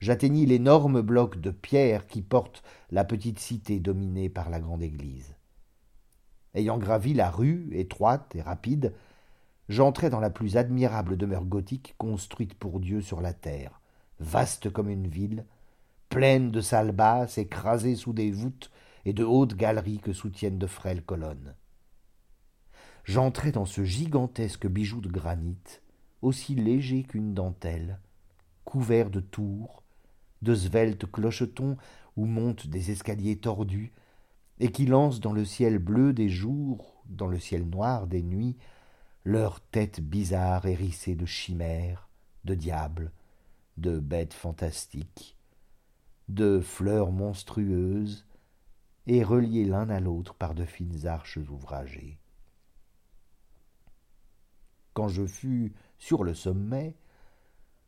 j'atteignis 0.00 0.46
l'énorme 0.46 1.02
bloc 1.02 1.40
de 1.40 1.50
pierre 1.50 2.06
qui 2.06 2.22
porte 2.22 2.62
la 2.90 3.04
petite 3.04 3.40
cité 3.40 3.80
dominée 3.80 4.28
par 4.28 4.48
la 4.48 4.60
grande 4.60 4.82
église. 4.82 5.34
Ayant 6.54 6.78
gravi 6.78 7.14
la 7.14 7.30
rue, 7.30 7.68
étroite 7.72 8.34
et 8.36 8.42
rapide, 8.42 8.94
j'entrai 9.68 10.08
dans 10.08 10.20
la 10.20 10.30
plus 10.30 10.56
admirable 10.56 11.16
demeure 11.16 11.44
gothique 11.44 11.94
construite 11.98 12.54
pour 12.54 12.80
Dieu 12.80 13.00
sur 13.00 13.20
la 13.20 13.32
terre, 13.32 13.79
vaste 14.20 14.70
comme 14.70 14.88
une 14.88 15.08
ville, 15.08 15.44
pleine 16.08 16.50
de 16.50 16.60
salles 16.60 16.92
basses 16.92 17.38
écrasées 17.38 17.96
sous 17.96 18.12
des 18.12 18.30
voûtes 18.30 18.70
et 19.04 19.12
de 19.12 19.24
hautes 19.24 19.54
galeries 19.54 19.98
que 19.98 20.12
soutiennent 20.12 20.58
de 20.58 20.66
frêles 20.66 21.02
colonnes. 21.02 21.54
J'entrai 23.04 23.50
dans 23.50 23.64
ce 23.64 23.82
gigantesque 23.82 24.66
bijou 24.66 25.00
de 25.00 25.08
granit, 25.08 25.80
aussi 26.22 26.54
léger 26.54 27.02
qu'une 27.02 27.34
dentelle, 27.34 27.98
couvert 28.64 29.10
de 29.10 29.20
tours, 29.20 29.82
de 30.42 30.54
sveltes 30.54 31.10
clochetons 31.10 31.76
où 32.16 32.26
montent 32.26 32.66
des 32.66 32.90
escaliers 32.90 33.38
tordus, 33.38 33.92
et 34.58 34.70
qui 34.70 34.84
lancent 34.84 35.20
dans 35.20 35.32
le 35.32 35.46
ciel 35.46 35.78
bleu 35.78 36.12
des 36.12 36.28
jours, 36.28 37.02
dans 37.06 37.26
le 37.26 37.38
ciel 37.38 37.66
noir 37.66 38.06
des 38.06 38.22
nuits, 38.22 38.58
leurs 39.24 39.60
têtes 39.60 40.00
bizarres 40.00 40.66
hérissées 40.66 41.14
de 41.14 41.24
chimères, 41.24 42.08
de 42.44 42.54
diables, 42.54 43.10
de 43.80 43.98
bêtes 43.98 44.34
fantastiques, 44.34 45.36
de 46.28 46.60
fleurs 46.60 47.12
monstrueuses, 47.12 48.26
et 49.06 49.24
reliés 49.24 49.64
l'un 49.64 49.88
à 49.88 49.98
l'autre 49.98 50.34
par 50.34 50.54
de 50.54 50.64
fines 50.64 51.06
arches 51.06 51.38
ouvragées. 51.48 52.18
Quand 54.92 55.08
je 55.08 55.24
fus 55.24 55.72
sur 55.98 56.22
le 56.22 56.34
sommet, 56.34 56.94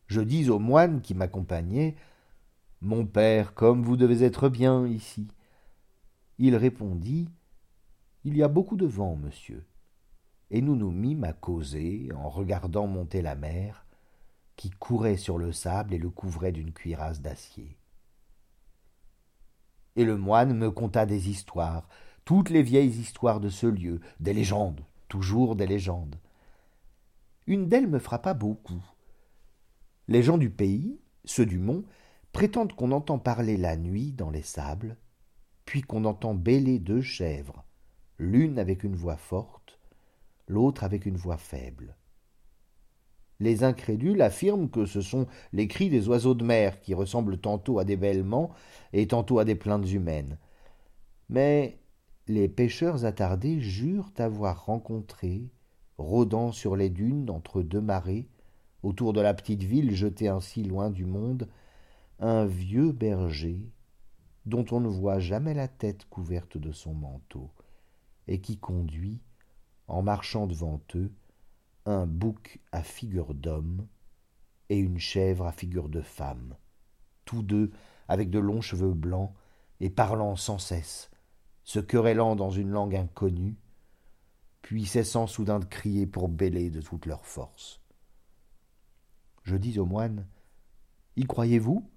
je 0.07 0.21
dis 0.21 0.49
au 0.49 0.59
moine 0.59 1.01
qui 1.01 1.13
m'accompagnait 1.13 1.95
Mon 2.81 3.05
père, 3.05 3.53
comme 3.53 3.83
vous 3.83 3.95
devez 3.95 4.23
être 4.23 4.49
bien 4.49 4.87
ici. 4.87 5.27
Il 6.39 6.55
répondit 6.55 7.29
Il 8.23 8.35
y 8.35 8.43
a 8.43 8.47
beaucoup 8.47 8.75
de 8.75 8.87
vent, 8.87 9.15
monsieur. 9.15 9.63
Et 10.49 10.61
nous 10.61 10.75
nous 10.75 10.91
mîmes 10.91 11.23
à 11.23 11.33
causer 11.33 12.09
en 12.15 12.29
regardant 12.29 12.87
monter 12.87 13.21
la 13.21 13.35
mer, 13.35 13.85
qui 14.55 14.69
courait 14.69 15.17
sur 15.17 15.37
le 15.37 15.51
sable 15.51 15.93
et 15.93 15.97
le 15.97 16.09
couvrait 16.09 16.51
d'une 16.51 16.71
cuirasse 16.71 17.21
d'acier. 17.21 17.77
Et 19.95 20.05
le 20.05 20.17
moine 20.17 20.55
me 20.55 20.71
conta 20.71 21.05
des 21.05 21.29
histoires, 21.29 21.87
toutes 22.25 22.49
les 22.49 22.63
vieilles 22.63 22.99
histoires 22.99 23.39
de 23.39 23.49
ce 23.49 23.67
lieu, 23.67 23.99
des 24.19 24.33
légendes, 24.33 24.81
toujours 25.07 25.55
des 25.55 25.67
légendes. 25.67 26.15
Une 27.47 27.67
d'elles 27.67 27.87
me 27.87 27.99
frappa 27.99 28.33
beaucoup. 28.33 28.83
Les 30.07 30.23
gens 30.23 30.37
du 30.37 30.49
pays, 30.49 30.99
ceux 31.25 31.45
du 31.45 31.59
mont, 31.59 31.83
prétendent 32.31 32.73
qu'on 32.73 32.91
entend 32.91 33.19
parler 33.19 33.57
la 33.57 33.77
nuit 33.77 34.11
dans 34.11 34.31
les 34.31 34.41
sables, 34.41 34.97
puis 35.65 35.81
qu'on 35.81 36.05
entend 36.05 36.33
bêler 36.33 36.79
deux 36.79 37.01
chèvres, 37.01 37.63
l'une 38.17 38.59
avec 38.59 38.83
une 38.83 38.95
voix 38.95 39.17
forte, 39.17 39.79
l'autre 40.47 40.83
avec 40.83 41.05
une 41.05 41.17
voix 41.17 41.37
faible. 41.37 41.95
Les 43.43 43.65
incrédules 43.65 44.21
affirment 44.21 44.69
que 44.69 44.85
ce 44.85 45.01
sont 45.01 45.27
les 45.51 45.67
cris 45.67 45.89
des 45.89 46.07
oiseaux 46.07 46.33
de 46.33 46.45
mer 46.45 46.79
qui 46.79 46.93
ressemblent 46.93 47.37
tantôt 47.37 47.77
à 47.77 47.83
des 47.83 47.97
bêlements 47.97 48.51
et 48.93 49.05
tantôt 49.05 49.37
à 49.37 49.43
des 49.43 49.55
plaintes 49.55 49.91
humaines. 49.91 50.37
Mais 51.27 51.77
les 52.29 52.47
pêcheurs 52.47 53.03
attardés 53.03 53.59
jurent 53.59 54.13
avoir 54.17 54.65
rencontré, 54.65 55.49
rôdant 55.97 56.53
sur 56.53 56.77
les 56.77 56.89
dunes 56.89 57.29
entre 57.29 57.61
deux 57.61 57.81
marées, 57.81 58.29
autour 58.81 59.11
de 59.11 59.19
la 59.19 59.33
petite 59.33 59.63
ville 59.63 59.93
jetée 59.93 60.29
ainsi 60.29 60.63
loin 60.63 60.89
du 60.89 61.03
monde, 61.03 61.49
un 62.19 62.45
vieux 62.45 62.93
berger 62.93 63.59
dont 64.45 64.63
on 64.71 64.79
ne 64.79 64.87
voit 64.87 65.19
jamais 65.19 65.53
la 65.53 65.67
tête 65.67 66.05
couverte 66.09 66.57
de 66.57 66.71
son 66.71 66.93
manteau, 66.93 67.51
et 68.29 68.39
qui 68.39 68.55
conduit, 68.55 69.19
en 69.89 70.01
marchant 70.01 70.47
devant 70.47 70.79
eux, 70.95 71.11
un 71.85 72.05
bouc 72.05 72.59
à 72.71 72.83
figure 72.83 73.33
d'homme 73.33 73.87
et 74.69 74.77
une 74.77 74.99
chèvre 74.99 75.45
à 75.45 75.51
figure 75.51 75.89
de 75.89 76.01
femme, 76.01 76.55
tous 77.25 77.43
deux 77.43 77.71
avec 78.07 78.29
de 78.29 78.39
longs 78.39 78.61
cheveux 78.61 78.93
blancs 78.93 79.33
et 79.79 79.89
parlant 79.89 80.35
sans 80.35 80.59
cesse, 80.59 81.11
se 81.63 81.79
querellant 81.79 82.35
dans 82.35 82.49
une 82.49 82.69
langue 82.69 82.95
inconnue, 82.95 83.57
puis 84.61 84.85
cessant 84.85 85.27
soudain 85.27 85.59
de 85.59 85.65
crier 85.65 86.07
pour 86.07 86.29
bêler 86.29 86.69
de 86.69 86.81
toute 86.81 87.05
leur 87.05 87.25
force. 87.25 87.81
Je 89.43 89.55
dis 89.55 89.79
au 89.79 89.85
moine 89.85 90.27
Y 91.15 91.25
croyez-vous? 91.25 91.89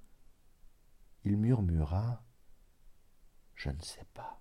Il 1.25 1.37
murmura 1.37 2.23
Je 3.55 3.71
ne 3.71 3.81
sais 3.81 4.07
pas. 4.15 4.41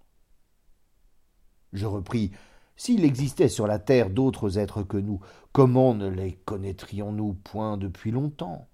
Je 1.74 1.86
repris. 1.86 2.32
S'il 2.78 3.06
existait 3.06 3.50
sur 3.50 3.68
la 3.68 3.80
terre 3.80 4.10
d'autres 4.10 4.58
êtres 4.58 4.84
que 4.84 4.98
nous, 4.98 5.22
comment 5.54 5.94
ne 5.94 6.08
les 6.08 6.34
connaîtrions-nous 6.34 7.34
point 7.34 7.78
depuis 7.78 8.12
longtemps? 8.12 8.68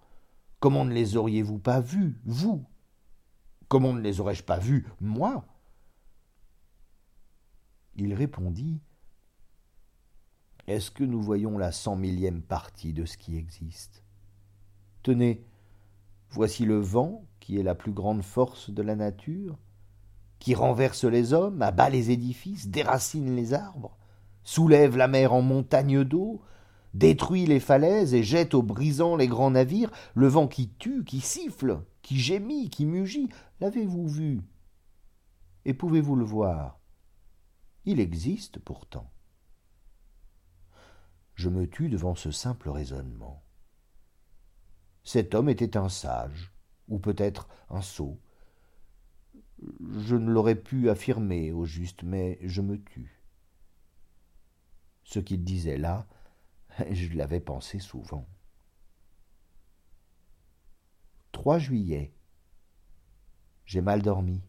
Comment 0.59 0.85
ne 0.85 0.93
les 0.93 1.17
auriez-vous 1.17 1.59
pas 1.59 1.81
vus, 1.81 2.19
vous? 2.25 2.65
Comment 3.67 3.93
ne 3.93 4.01
les 4.01 4.19
aurais-je 4.19 4.43
pas 4.43 4.57
vus, 4.57 4.87
moi? 4.99 5.45
Il 7.95 8.13
répondit 8.13 8.79
Est-ce 10.67 10.91
que 10.91 11.03
nous 11.03 11.21
voyons 11.21 11.57
la 11.57 11.71
cent 11.71 11.95
millième 11.95 12.41
partie 12.41 12.93
de 12.93 13.05
ce 13.05 13.17
qui 13.17 13.37
existe? 13.37 14.03
Tenez, 15.03 15.45
voici 16.29 16.65
le 16.65 16.79
vent, 16.79 17.25
qui 17.39 17.59
est 17.59 17.63
la 17.63 17.75
plus 17.75 17.91
grande 17.91 18.23
force 18.23 18.69
de 18.69 18.81
la 18.81 18.95
nature, 18.95 19.57
qui 20.41 20.55
renverse 20.55 21.03
les 21.03 21.33
hommes, 21.33 21.61
abat 21.61 21.91
les 21.91 22.09
édifices, 22.09 22.67
déracine 22.67 23.35
les 23.35 23.53
arbres, 23.53 23.95
soulève 24.43 24.97
la 24.97 25.07
mer 25.07 25.33
en 25.33 25.43
montagne 25.43 26.03
d'eau, 26.03 26.41
détruit 26.95 27.45
les 27.45 27.59
falaises 27.59 28.15
et 28.15 28.23
jette 28.23 28.55
au 28.55 28.63
brisant 28.63 29.15
les 29.15 29.27
grands 29.27 29.51
navires, 29.51 29.91
le 30.15 30.27
vent 30.27 30.47
qui 30.47 30.69
tue, 30.79 31.03
qui 31.03 31.21
siffle, 31.21 31.83
qui 32.01 32.19
gémit, 32.19 32.71
qui 32.71 32.87
mugit, 32.87 33.29
l'avez-vous 33.59 34.07
vu? 34.07 34.41
Et 35.65 35.75
pouvez-vous 35.75 36.15
le 36.15 36.25
voir? 36.25 36.79
Il 37.85 37.99
existe 37.99 38.57
pourtant. 38.57 39.11
Je 41.35 41.49
me 41.49 41.67
tus 41.67 41.87
devant 41.87 42.15
ce 42.15 42.31
simple 42.31 42.71
raisonnement. 42.71 43.43
Cet 45.03 45.35
homme 45.35 45.49
était 45.49 45.77
un 45.77 45.87
sage, 45.87 46.51
ou 46.87 46.97
peut-être 46.97 47.47
un 47.69 47.81
sot, 47.81 48.19
je 49.99 50.15
ne 50.15 50.31
l'aurais 50.31 50.55
pu 50.55 50.89
affirmer 50.89 51.51
au 51.51 51.65
juste, 51.65 52.03
mais 52.03 52.39
je 52.41 52.61
me 52.61 52.81
tue. 52.81 53.21
Ce 55.03 55.19
qu'il 55.19 55.43
disait 55.43 55.77
là, 55.77 56.07
je 56.91 57.15
l'avais 57.15 57.39
pensé 57.39 57.79
souvent. 57.79 58.27
3 61.31 61.59
juillet. 61.59 62.13
J'ai 63.65 63.81
mal 63.81 64.01
dormi. 64.01 64.41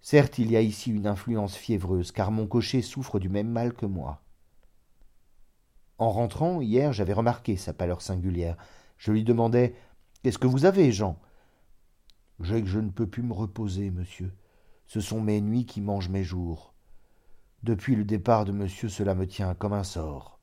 Certes, 0.00 0.38
il 0.38 0.50
y 0.50 0.56
a 0.56 0.60
ici 0.60 0.90
une 0.90 1.06
influence 1.06 1.56
fiévreuse, 1.56 2.12
car 2.12 2.30
mon 2.30 2.46
cocher 2.46 2.82
souffre 2.82 3.18
du 3.18 3.28
même 3.28 3.50
mal 3.50 3.74
que 3.74 3.86
moi. 3.86 4.22
En 5.98 6.10
rentrant, 6.10 6.60
hier, 6.60 6.92
j'avais 6.92 7.12
remarqué 7.12 7.56
sa 7.56 7.74
pâleur 7.74 8.00
singulière. 8.00 8.56
Je 8.96 9.12
lui 9.12 9.24
demandais 9.24 9.74
Qu'est-ce 10.22 10.38
que 10.38 10.46
vous 10.46 10.64
avez, 10.64 10.90
Jean? 10.90 11.18
J'ai 12.40 12.62
que 12.62 12.68
je 12.68 12.78
ne 12.78 12.90
peux 12.90 13.06
plus 13.06 13.22
me 13.22 13.32
reposer, 13.32 13.90
monsieur. 13.90 14.32
Ce 14.86 15.00
sont 15.00 15.20
mes 15.20 15.40
nuits 15.40 15.66
qui 15.66 15.80
mangent 15.80 16.08
mes 16.08 16.24
jours. 16.24 16.74
Depuis 17.62 17.96
le 17.96 18.04
départ 18.04 18.44
de 18.44 18.52
monsieur, 18.52 18.88
cela 18.88 19.14
me 19.14 19.26
tient 19.26 19.54
comme 19.54 19.72
un 19.72 19.84
sort. 19.84 20.40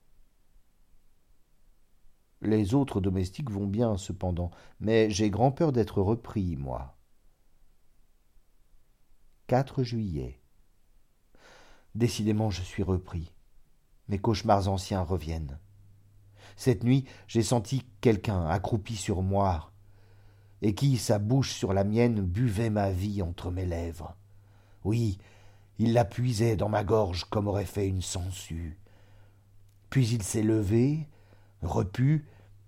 Les 2.42 2.74
autres 2.74 3.00
domestiques 3.00 3.50
vont 3.50 3.66
bien, 3.66 3.98
cependant, 3.98 4.52
mais 4.80 5.10
j'ai 5.10 5.30
grand 5.30 5.52
peur 5.52 5.72
d'être 5.72 6.02
repris, 6.02 6.58
moi. 6.58 6.98
4 9.48 9.84
juillet. 9.84 10.42
Décidément, 11.96 12.50
je 12.50 12.62
suis 12.62 12.84
repris. 12.84 13.34
Mes 14.10 14.20
cauchemars 14.20 14.68
anciens 14.68 15.02
reviennent. 15.02 15.60
Cette 16.58 16.84
nuit, 16.84 17.06
j'ai 17.28 17.42
senti 17.42 17.84
quelqu'un 18.02 18.46
accroupi 18.46 18.96
sur 18.96 19.22
moi, 19.22 19.72
et 20.62 20.74
qui, 20.74 20.98
sa 20.98 21.20
bouche 21.20 21.54
sur 21.54 21.74
la 21.74 21.84
mienne, 21.84 22.22
buvait 22.22 22.70
ma 22.70 22.92
vie 22.92 23.22
entre 23.22 23.52
mes 23.52 23.66
lèvres. 23.66 24.16
Oui, 24.84 25.18
il 25.78 25.94
la 25.94 26.06
puisait 26.06 26.56
dans 26.56 26.70
ma 26.70 26.84
gorge 26.84 27.26
comme 27.26 27.48
aurait 27.48 27.66
fait 27.66 27.88
une 27.88 28.02
sangsue. 28.02 28.78
Puis 29.90 30.08
il 30.10 30.24
s'est 30.24 30.44
levé, 30.44 31.08
repu, 31.62 32.26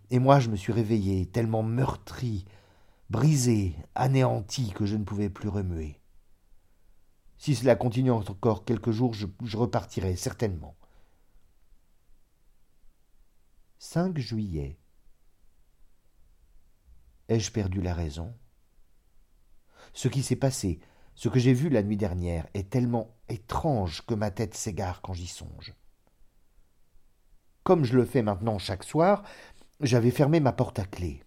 et 0.09 0.19
moi 0.19 0.39
je 0.39 0.49
me 0.49 0.55
suis 0.55 0.73
réveillé, 0.73 1.25
tellement 1.25 1.63
meurtri, 1.63 2.45
brisé, 3.09 3.75
anéanti, 3.95 4.71
que 4.71 4.85
je 4.85 4.97
ne 4.97 5.03
pouvais 5.03 5.29
plus 5.29 5.49
remuer. 5.49 5.99
Si 7.37 7.55
cela 7.55 7.75
continue 7.75 8.11
encore 8.11 8.65
quelques 8.65 8.91
jours, 8.91 9.13
je, 9.13 9.57
repartirai 9.57 10.15
certainement. 10.15 10.75
5 13.79 14.17
juillet. 14.17 14.77
Ai-je 17.29 17.51
perdu 17.51 17.81
la 17.81 17.93
raison? 17.93 18.33
Ce 19.93 20.07
qui 20.07 20.23
s'est 20.23 20.37
passé, 20.37 20.79
ce 21.15 21.27
que 21.27 21.39
j'ai 21.39 21.53
vu 21.53 21.69
la 21.69 21.83
nuit 21.83 21.97
dernière, 21.97 22.47
est 22.53 22.69
tellement 22.69 23.17
étrange 23.27 24.05
que 24.05 24.13
ma 24.13 24.31
tête 24.31 24.55
s'égare 24.55 25.01
quand 25.01 25.13
j'y 25.13 25.27
songe. 25.27 25.73
Comme 27.63 27.83
je 27.83 27.97
le 27.97 28.05
fais 28.05 28.21
maintenant 28.21 28.59
chaque 28.59 28.85
soir, 28.85 29.23
j'avais 29.81 30.11
fermé 30.11 30.39
ma 30.39 30.53
porte 30.53 30.79
à 30.79 30.85
clé. 30.85 31.21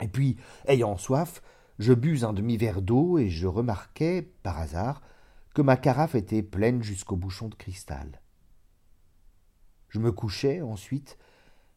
Et 0.00 0.08
puis, 0.08 0.36
ayant 0.66 0.98
soif, 0.98 1.40
je 1.78 1.94
bus 1.94 2.24
un 2.24 2.34
demi-verre 2.34 2.82
d'eau 2.82 3.16
et 3.18 3.30
je 3.30 3.46
remarquai, 3.46 4.22
par 4.42 4.58
hasard, 4.58 5.00
que 5.54 5.62
ma 5.62 5.78
carafe 5.78 6.16
était 6.16 6.42
pleine 6.42 6.82
jusqu'au 6.82 7.16
bouchon 7.16 7.48
de 7.48 7.54
cristal. 7.54 8.20
Je 9.88 10.00
me 10.00 10.12
couchai 10.12 10.60
ensuite, 10.60 11.16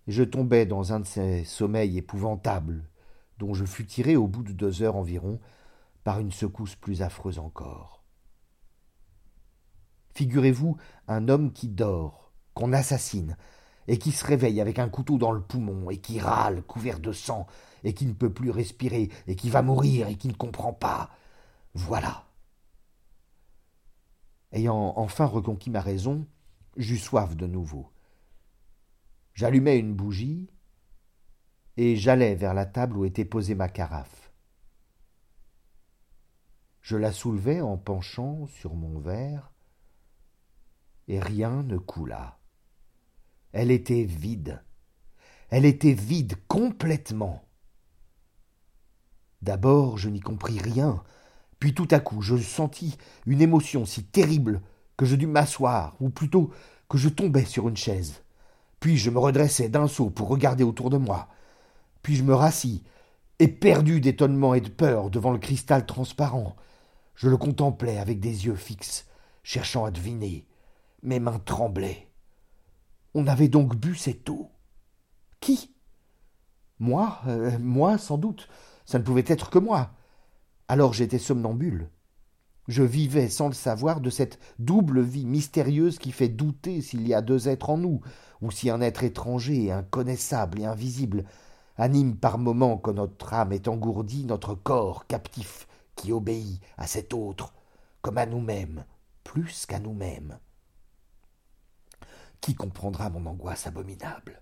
et 0.07 0.11
je 0.11 0.23
tombai 0.23 0.65
dans 0.65 0.91
un 0.91 0.99
de 0.99 1.05
ces 1.05 1.45
sommeils 1.45 1.97
épouvantables 1.97 2.90
dont 3.41 3.55
je 3.55 3.65
fus 3.65 3.87
tiré 3.87 4.15
au 4.15 4.27
bout 4.27 4.43
de 4.43 4.53
deux 4.53 4.83
heures 4.83 4.95
environ 4.95 5.39
par 6.03 6.19
une 6.19 6.31
secousse 6.31 6.75
plus 6.75 7.01
affreuse 7.01 7.39
encore. 7.39 8.03
Figurez-vous 10.13 10.77
un 11.07 11.27
homme 11.27 11.51
qui 11.51 11.67
dort, 11.67 12.31
qu'on 12.53 12.71
assassine, 12.71 13.35
et 13.87 13.97
qui 13.97 14.11
se 14.11 14.27
réveille 14.27 14.61
avec 14.61 14.77
un 14.77 14.89
couteau 14.89 15.17
dans 15.17 15.31
le 15.31 15.41
poumon, 15.41 15.89
et 15.89 15.97
qui 15.97 16.19
râle, 16.19 16.61
couvert 16.61 16.99
de 16.99 17.11
sang, 17.11 17.47
et 17.83 17.95
qui 17.95 18.05
ne 18.05 18.13
peut 18.13 18.31
plus 18.31 18.51
respirer, 18.51 19.09
et 19.25 19.35
qui 19.35 19.49
va 19.49 19.63
mourir, 19.63 20.07
et 20.07 20.17
qui 20.17 20.27
ne 20.27 20.33
comprend 20.33 20.73
pas. 20.73 21.09
Voilà. 21.73 22.27
Ayant 24.51 24.93
enfin 24.97 25.25
reconquis 25.25 25.71
ma 25.71 25.81
raison, 25.81 26.27
j'eus 26.77 26.99
soif 26.99 27.35
de 27.35 27.47
nouveau. 27.47 27.89
J'allumai 29.33 29.77
une 29.77 29.95
bougie, 29.95 30.47
et 31.77 31.95
j'allai 31.95 32.35
vers 32.35 32.53
la 32.53 32.65
table 32.65 32.97
où 32.97 33.05
était 33.05 33.25
posée 33.25 33.55
ma 33.55 33.69
carafe. 33.69 34.31
Je 36.81 36.97
la 36.97 37.11
soulevai 37.11 37.61
en 37.61 37.77
penchant 37.77 38.47
sur 38.47 38.73
mon 38.73 38.99
verre, 38.99 39.51
et 41.07 41.19
rien 41.19 41.63
ne 41.63 41.77
coula. 41.77 42.39
Elle 43.51 43.71
était 43.71 44.03
vide. 44.03 44.63
Elle 45.49 45.65
était 45.65 45.93
vide 45.93 46.35
complètement. 46.47 47.43
D'abord 49.41 49.97
je 49.97 50.09
n'y 50.09 50.19
compris 50.19 50.59
rien, 50.59 51.03
puis 51.59 51.73
tout 51.73 51.87
à 51.91 51.99
coup 51.99 52.21
je 52.21 52.37
sentis 52.37 52.97
une 53.25 53.41
émotion 53.41 53.85
si 53.85 54.03
terrible 54.03 54.61
que 54.97 55.05
je 55.05 55.15
dus 55.15 55.27
m'asseoir, 55.27 55.95
ou 55.99 56.09
plutôt 56.09 56.51
que 56.89 56.97
je 56.97 57.09
tombai 57.09 57.45
sur 57.45 57.67
une 57.67 57.77
chaise. 57.77 58.21
Puis 58.79 58.97
je 58.97 59.09
me 59.09 59.19
redressai 59.19 59.69
d'un 59.69 59.87
saut 59.87 60.09
pour 60.09 60.27
regarder 60.27 60.63
autour 60.63 60.89
de 60.89 60.97
moi. 60.97 61.29
Puis 62.01 62.15
je 62.15 62.23
me 62.23 62.33
rassis, 62.33 62.83
éperdu 63.39 64.01
d'étonnement 64.01 64.53
et 64.53 64.61
de 64.61 64.69
peur 64.69 65.09
devant 65.09 65.31
le 65.31 65.39
cristal 65.39 65.85
transparent? 65.85 66.55
Je 67.15 67.29
le 67.29 67.37
contemplais 67.37 67.97
avec 67.97 68.19
des 68.19 68.45
yeux 68.45 68.55
fixes, 68.55 69.07
cherchant 69.43 69.85
à 69.85 69.91
deviner. 69.91 70.47
Mes 71.03 71.19
mains 71.19 71.39
tremblaient. 71.39 72.07
On 73.13 73.27
avait 73.27 73.49
donc 73.49 73.75
bu 73.75 73.95
cette 73.95 74.29
eau. 74.29 74.49
Qui? 75.39 75.75
Moi 76.79 77.19
euh, 77.27 77.57
Moi, 77.59 77.97
sans 77.97 78.17
doute. 78.17 78.47
Ça 78.85 78.97
ne 78.97 79.03
pouvait 79.03 79.25
être 79.27 79.49
que 79.49 79.59
moi. 79.59 79.91
Alors 80.67 80.93
j'étais 80.93 81.19
somnambule. 81.19 81.89
Je 82.67 82.83
vivais 82.83 83.27
sans 83.27 83.47
le 83.47 83.53
savoir 83.53 84.01
de 84.01 84.09
cette 84.09 84.39
double 84.59 85.01
vie 85.01 85.25
mystérieuse 85.25 85.99
qui 85.99 86.11
fait 86.11 86.29
douter 86.29 86.81
s'il 86.81 87.07
y 87.07 87.13
a 87.13 87.21
deux 87.21 87.49
êtres 87.49 87.69
en 87.69 87.77
nous, 87.77 88.01
ou 88.41 88.51
si 88.51 88.69
un 88.69 88.81
être 88.81 89.03
étranger, 89.03 89.71
inconnaissable 89.71 90.61
et 90.61 90.65
invisible 90.65 91.25
anime 91.77 92.15
par 92.15 92.37
moments 92.37 92.77
quand 92.77 92.93
notre 92.93 93.33
âme 93.33 93.53
est 93.53 93.67
engourdie 93.67 94.25
notre 94.25 94.55
corps 94.55 95.07
captif 95.07 95.67
qui 95.95 96.11
obéit 96.11 96.61
à 96.77 96.87
cet 96.87 97.13
autre, 97.13 97.53
comme 98.01 98.17
à 98.17 98.25
nous-mêmes, 98.25 98.85
plus 99.23 99.65
qu'à 99.65 99.79
nous-mêmes. 99.79 100.39
Qui 102.41 102.55
comprendra 102.55 103.09
mon 103.09 103.25
angoisse 103.27 103.67
abominable? 103.67 104.41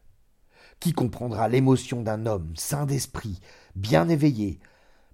Qui 0.80 0.94
comprendra 0.94 1.50
l'émotion 1.50 2.02
d'un 2.02 2.26
homme 2.26 2.56
saint 2.56 2.86
d'esprit, 2.86 3.40
bien 3.76 4.08
éveillé, 4.08 4.60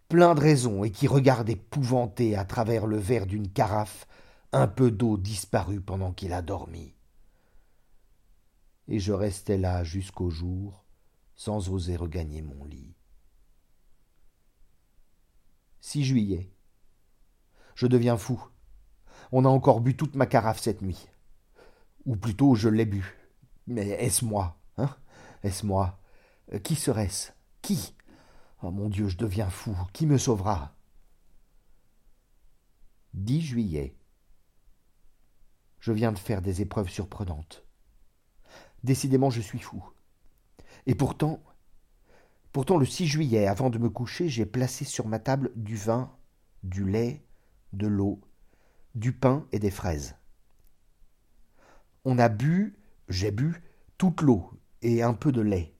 plein 0.07 0.35
de 0.35 0.39
raison 0.39 0.83
et 0.83 0.91
qui 0.91 1.07
regarde 1.07 1.49
épouvanté 1.49 2.35
à 2.35 2.45
travers 2.45 2.85
le 2.85 2.97
verre 2.97 3.25
d'une 3.25 3.51
carafe 3.51 4.07
un 4.51 4.67
peu 4.67 4.91
d'eau 4.91 5.17
disparue 5.17 5.81
pendant 5.81 6.11
qu'il 6.11 6.31
a 6.33 6.43
dormi? 6.43 6.93
Et 8.87 8.99
je 8.99 9.13
restai 9.13 9.57
là 9.57 9.83
jusqu'au 9.83 10.29
jour, 10.29 10.84
sans 11.35 11.69
oser 11.69 11.95
regagner 11.95 12.41
mon 12.41 12.63
lit. 12.65 12.95
6 15.81 16.03
juillet. 16.03 16.51
Je 17.75 17.87
deviens 17.87 18.17
fou. 18.17 18.41
On 19.31 19.45
a 19.45 19.49
encore 19.49 19.81
bu 19.81 19.95
toute 19.95 20.15
ma 20.15 20.25
carafe 20.25 20.59
cette 20.59 20.81
nuit. 20.81 21.07
Ou 22.05 22.15
plutôt, 22.15 22.55
je 22.55 22.69
l'ai 22.69 22.85
bu. 22.85 23.17
Mais 23.67 23.89
est-ce 23.89 24.23
moi 24.23 24.59
Hein? 24.77 24.95
Est-ce 25.43 25.65
moi 25.65 25.99
euh, 26.53 26.59
Qui 26.59 26.75
serait-ce? 26.75 27.31
Qui? 27.61 27.95
Oh 28.61 28.71
mon 28.71 28.89
Dieu, 28.89 29.07
je 29.07 29.17
deviens 29.17 29.49
fou. 29.49 29.75
Qui 29.93 30.05
me 30.05 30.17
sauvera? 30.17 30.75
10 33.13 33.41
juillet. 33.41 33.97
Je 35.79 35.91
viens 35.91 36.11
de 36.11 36.19
faire 36.19 36.41
des 36.41 36.61
épreuves 36.61 36.89
surprenantes. 36.89 37.63
Décidément, 38.83 39.29
je 39.29 39.41
suis 39.41 39.59
fou. 39.59 39.83
Et 40.87 40.95
pourtant, 40.95 41.41
pourtant, 42.51 42.77
le 42.77 42.85
6 42.85 43.07
juillet, 43.07 43.47
avant 43.47 43.69
de 43.69 43.77
me 43.77 43.89
coucher, 43.89 44.29
j'ai 44.29 44.45
placé 44.45 44.85
sur 44.85 45.07
ma 45.07 45.19
table 45.19 45.51
du 45.55 45.75
vin, 45.75 46.11
du 46.63 46.85
lait, 46.85 47.23
de 47.73 47.87
l'eau, 47.87 48.21
du 48.93 49.11
pain 49.11 49.45
et 49.51 49.59
des 49.59 49.71
fraises. 49.71 50.15
On 52.05 52.19
a 52.19 52.29
bu, 52.29 52.77
j'ai 53.09 53.31
bu, 53.31 53.63
toute 53.97 54.21
l'eau 54.21 54.51
et 54.81 55.01
un 55.01 55.13
peu 55.13 55.31
de 55.31 55.41
lait. 55.41 55.73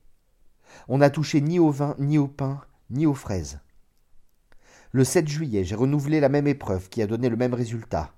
On 0.88 0.98
n'a 0.98 1.10
touché 1.10 1.40
ni 1.40 1.60
au 1.60 1.70
vin, 1.70 1.96
ni 2.00 2.18
au 2.18 2.28
pain, 2.28 2.62
ni 2.90 3.06
aux 3.06 3.14
fraises. 3.14 3.60
Le 4.92 5.04
7 5.04 5.28
juillet, 5.28 5.64
j'ai 5.64 5.76
renouvelé 5.76 6.20
la 6.20 6.30
même 6.30 6.48
épreuve 6.48 6.90
qui 6.90 7.02
a 7.02 7.08
donné 7.08 7.30
le 7.30 7.36
même 7.36 7.54
résultat. 7.54 8.16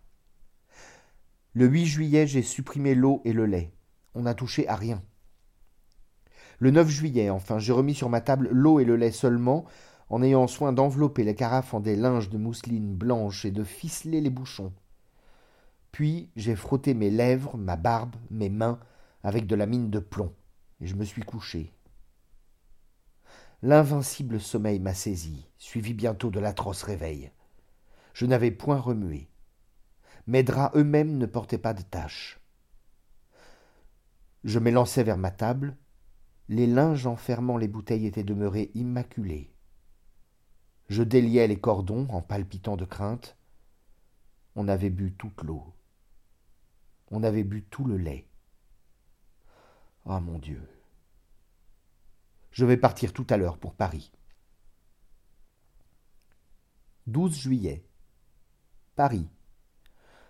Le 1.54 1.66
8 1.66 1.86
juillet, 1.86 2.28
j'ai 2.28 2.44
supprimé 2.44 2.96
l'eau 2.96 3.22
et 3.26 3.34
le 3.34 3.46
lait. 3.46 3.74
On 4.14 4.22
n'a 4.22 4.34
touché 4.34 4.68
à 4.68 4.76
rien. 4.76 5.04
Le 6.60 6.72
9 6.72 6.90
juillet, 6.90 7.30
enfin, 7.30 7.60
j'ai 7.60 7.74
remis 7.74 7.94
sur 7.94 8.10
ma 8.10 8.22
table 8.22 8.50
l'eau 8.52 8.80
et 8.80 8.86
le 8.86 8.96
lait 8.96 9.12
seulement, 9.12 9.66
en 10.10 10.24
ayant 10.24 10.48
soin 10.48 10.74
d'envelopper 10.74 11.24
les 11.24 11.36
carafes 11.36 11.74
en 11.74 11.80
des 11.80 11.96
linges 11.96 12.30
de 12.30 12.38
mousseline 12.38 12.96
blanche 12.96 13.46
et 13.46 13.52
de 13.52 13.64
ficeler 13.64 14.22
les 14.22 14.30
bouchons. 14.30 14.74
Puis 15.92 16.30
j'ai 16.36 16.56
frotté 16.56 16.94
mes 16.94 17.10
lèvres, 17.10 17.58
ma 17.58 17.76
barbe, 17.76 18.16
mes 18.32 18.50
mains, 18.50 18.80
avec 19.24 19.48
de 19.48 19.56
la 19.56 19.66
mine 19.66 19.90
de 19.90 20.00
plomb, 20.00 20.34
et 20.80 20.88
je 20.88 20.96
me 20.96 21.04
suis 21.04 21.24
couché. 21.24 21.74
L'invincible 23.64 24.40
sommeil 24.40 24.80
m'a 24.80 24.94
saisi, 24.94 25.48
suivi 25.58 25.94
bientôt 25.94 26.30
de 26.30 26.40
l'atroce 26.40 26.84
réveil. 26.84 27.32
Je 28.14 28.26
n'avais 28.26 28.52
point 28.52 28.80
remué. 28.80 29.28
Mes 30.28 30.44
draps 30.44 30.76
eux-mêmes 30.78 31.18
ne 31.18 31.26
portaient 31.26 31.58
pas 31.58 31.74
de 31.74 31.82
taches. 31.82 32.40
Je 34.44 34.60
m'élançai 34.60 35.04
vers 35.04 35.18
ma 35.18 35.32
table. 35.32 35.76
Les 36.50 36.66
linges 36.66 37.08
enfermant 37.08 37.58
les 37.58 37.68
bouteilles 37.68 38.06
étaient 38.06 38.24
demeurés 38.24 38.72
immaculés. 38.74 39.52
Je 40.88 41.04
déliais 41.04 41.48
les 41.48 41.60
cordons 41.60 42.08
en 42.10 42.22
palpitant 42.22 42.78
de 42.78 42.86
crainte. 42.86 43.36
On 44.56 44.70
avait 44.70 44.90
bu 44.90 45.14
toute 45.14 45.44
l'eau. 45.44 45.74
On 47.12 47.24
avait 47.24 47.44
bu 47.44 47.64
tout 47.64 47.84
le 47.84 47.98
lait. 47.98 48.28
Ah 50.06 50.22
mon 50.22 50.40
Dieu. 50.40 50.62
Je 52.52 52.66
vais 52.66 52.78
partir 52.78 53.12
tout 53.12 53.28
à 53.30 53.36
l'heure 53.36 53.58
pour 53.58 53.74
Paris. 53.74 54.12
12 57.08 57.38
juillet. 57.38 57.86
Paris. 58.96 59.28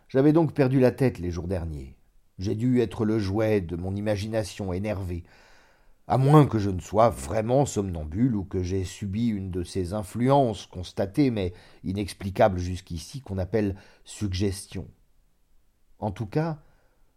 J'avais 0.10 0.34
donc 0.34 0.54
perdu 0.54 0.80
la 0.80 0.92
tête 0.92 1.20
les 1.20 1.32
jours 1.32 1.48
derniers. 1.48 1.96
J'ai 2.40 2.56
dû 2.56 2.82
être 2.82 3.06
le 3.06 3.20
jouet 3.20 3.62
de 3.62 3.76
mon 3.76 3.96
imagination 3.96 4.74
énervée, 4.74 5.24
à 6.08 6.18
moins 6.18 6.46
que 6.46 6.58
je 6.58 6.70
ne 6.70 6.80
sois 6.80 7.10
vraiment 7.10 7.66
somnambule 7.66 8.36
ou 8.36 8.46
que 8.46 8.64
j'aie 8.64 8.86
subi 8.86 9.28
une 9.28 9.52
de 9.52 9.64
ces 9.64 9.94
influences 9.94 10.66
constatées 10.66 11.32
mais 11.32 11.54
inexplicables 11.84 12.60
jusqu'ici 12.60 13.22
qu'on 13.22 13.38
appelle 13.38 13.76
suggestion. 14.06 14.88
En 16.00 16.12
tout 16.12 16.28
cas, 16.28 16.60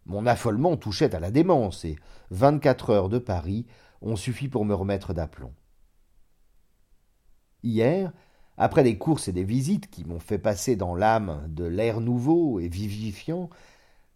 mon 0.05 0.25
affolement 0.25 0.75
touchait 0.77 1.15
à 1.15 1.19
la 1.19 1.31
démence, 1.31 1.85
et 1.85 1.95
vingt-quatre 2.31 2.89
heures 2.89 3.09
de 3.09 3.19
Paris 3.19 3.65
ont 4.01 4.15
suffi 4.15 4.47
pour 4.47 4.65
me 4.65 4.73
remettre 4.73 5.13
d'aplomb. 5.13 5.53
Hier, 7.63 8.11
après 8.57 8.83
des 8.83 8.97
courses 8.97 9.27
et 9.27 9.31
des 9.31 9.43
visites 9.43 9.89
qui 9.89 10.03
m'ont 10.03 10.19
fait 10.19 10.39
passer 10.39 10.75
dans 10.75 10.95
l'âme 10.95 11.45
de 11.47 11.63
l'air 11.63 12.01
nouveau 12.01 12.59
et 12.59 12.67
vivifiant, 12.67 13.49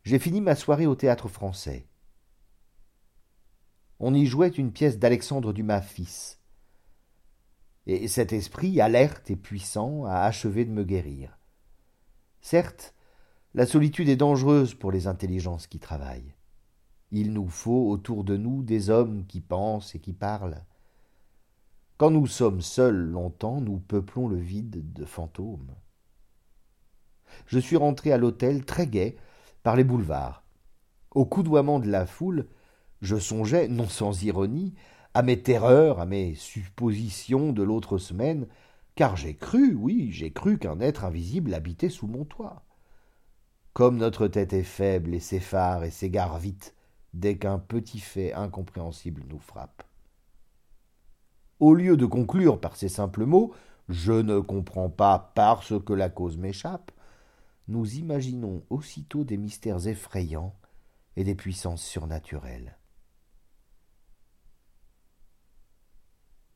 j'ai 0.03 0.19
fini 0.19 0.41
ma 0.41 0.55
soirée 0.55 0.87
au 0.87 0.95
théâtre 0.95 1.27
français. 1.27 1.85
On 3.99 4.13
y 4.13 4.25
jouait 4.25 4.49
une 4.49 4.71
pièce 4.71 4.99
d'Alexandre 4.99 5.53
Dumas 5.53 5.81
fils. 5.81 6.39
Et 7.87 8.07
cet 8.07 8.33
esprit, 8.33 8.81
alerte 8.81 9.31
et 9.31 9.35
puissant, 9.35 10.05
a 10.05 10.21
achevé 10.21 10.65
de 10.65 10.71
me 10.71 10.83
guérir. 10.83 11.37
Certes, 12.41 12.93
la 13.53 13.65
solitude 13.65 14.09
est 14.09 14.17
dangereuse 14.17 14.73
pour 14.73 14.91
les 14.91 15.07
intelligences 15.07 15.67
qui 15.67 15.79
travaillent. 15.79 16.35
Il 17.11 17.31
nous 17.31 17.47
faut 17.47 17.89
autour 17.89 18.23
de 18.25 18.35
nous 18.35 18.63
des 18.63 18.89
hommes 18.89 19.25
qui 19.27 19.39
pensent 19.39 19.95
et 19.95 19.99
qui 19.99 20.13
parlent. 20.13 20.65
Quand 21.97 22.11
nous 22.11 22.27
sommes 22.27 22.61
seuls 22.61 22.97
longtemps, 22.97 23.61
nous 23.61 23.77
peuplons 23.77 24.27
le 24.27 24.37
vide 24.37 24.91
de 24.91 25.05
fantômes. 25.05 25.73
Je 27.45 27.59
suis 27.59 27.77
rentré 27.77 28.11
à 28.11 28.17
l'hôtel 28.17 28.65
très 28.65 28.87
gai 28.87 29.15
par 29.63 29.77
les 29.77 29.85
boulevards. 29.85 30.43
Au 31.11 31.25
coudoiement 31.25 31.79
de 31.79 31.87
la 31.87 32.05
foule, 32.05 32.47
je 33.01 33.17
songeais, 33.17 33.67
non 33.67 33.87
sans 33.87 34.23
ironie, 34.23 34.73
à 35.13 35.21
mes 35.21 35.41
terreurs, 35.41 35.99
à 35.99 36.05
mes 36.05 36.35
suppositions 36.35 37.53
de 37.53 37.63
l'autre 37.63 37.97
semaine, 37.97 38.47
car 38.95 39.15
j'ai 39.15 39.35
cru, 39.35 39.73
oui, 39.73 40.11
j'ai 40.11 40.31
cru 40.31 40.57
qu'un 40.57 40.79
être 40.79 41.05
invisible 41.05 41.53
habitait 41.53 41.89
sous 41.89 42.07
mon 42.07 42.25
toit. 42.25 42.63
Comme 43.73 43.97
notre 43.97 44.27
tête 44.27 44.53
est 44.53 44.63
faible 44.63 45.13
et 45.13 45.19
s'effare 45.19 45.83
et 45.83 45.91
s'égare 45.91 46.39
vite 46.39 46.75
dès 47.13 47.37
qu'un 47.37 47.59
petit 47.59 47.99
fait 47.99 48.33
incompréhensible 48.33 49.23
nous 49.29 49.39
frappe. 49.39 49.83
Au 51.59 51.73
lieu 51.73 51.95
de 51.97 52.05
conclure 52.05 52.59
par 52.59 52.75
ces 52.75 52.89
simples 52.89 53.25
mots 53.25 53.53
Je 53.87 54.13
ne 54.13 54.39
comprends 54.39 54.89
pas 54.89 55.31
parce 55.35 55.73
que 55.83 55.93
la 55.93 56.09
cause 56.09 56.37
m'échappe, 56.37 56.91
nous 57.67 57.95
imaginons 57.95 58.63
aussitôt 58.69 59.23
des 59.23 59.37
mystères 59.37 59.87
effrayants 59.87 60.53
et 61.15 61.23
des 61.23 61.35
puissances 61.35 61.83
surnaturelles. 61.83 62.77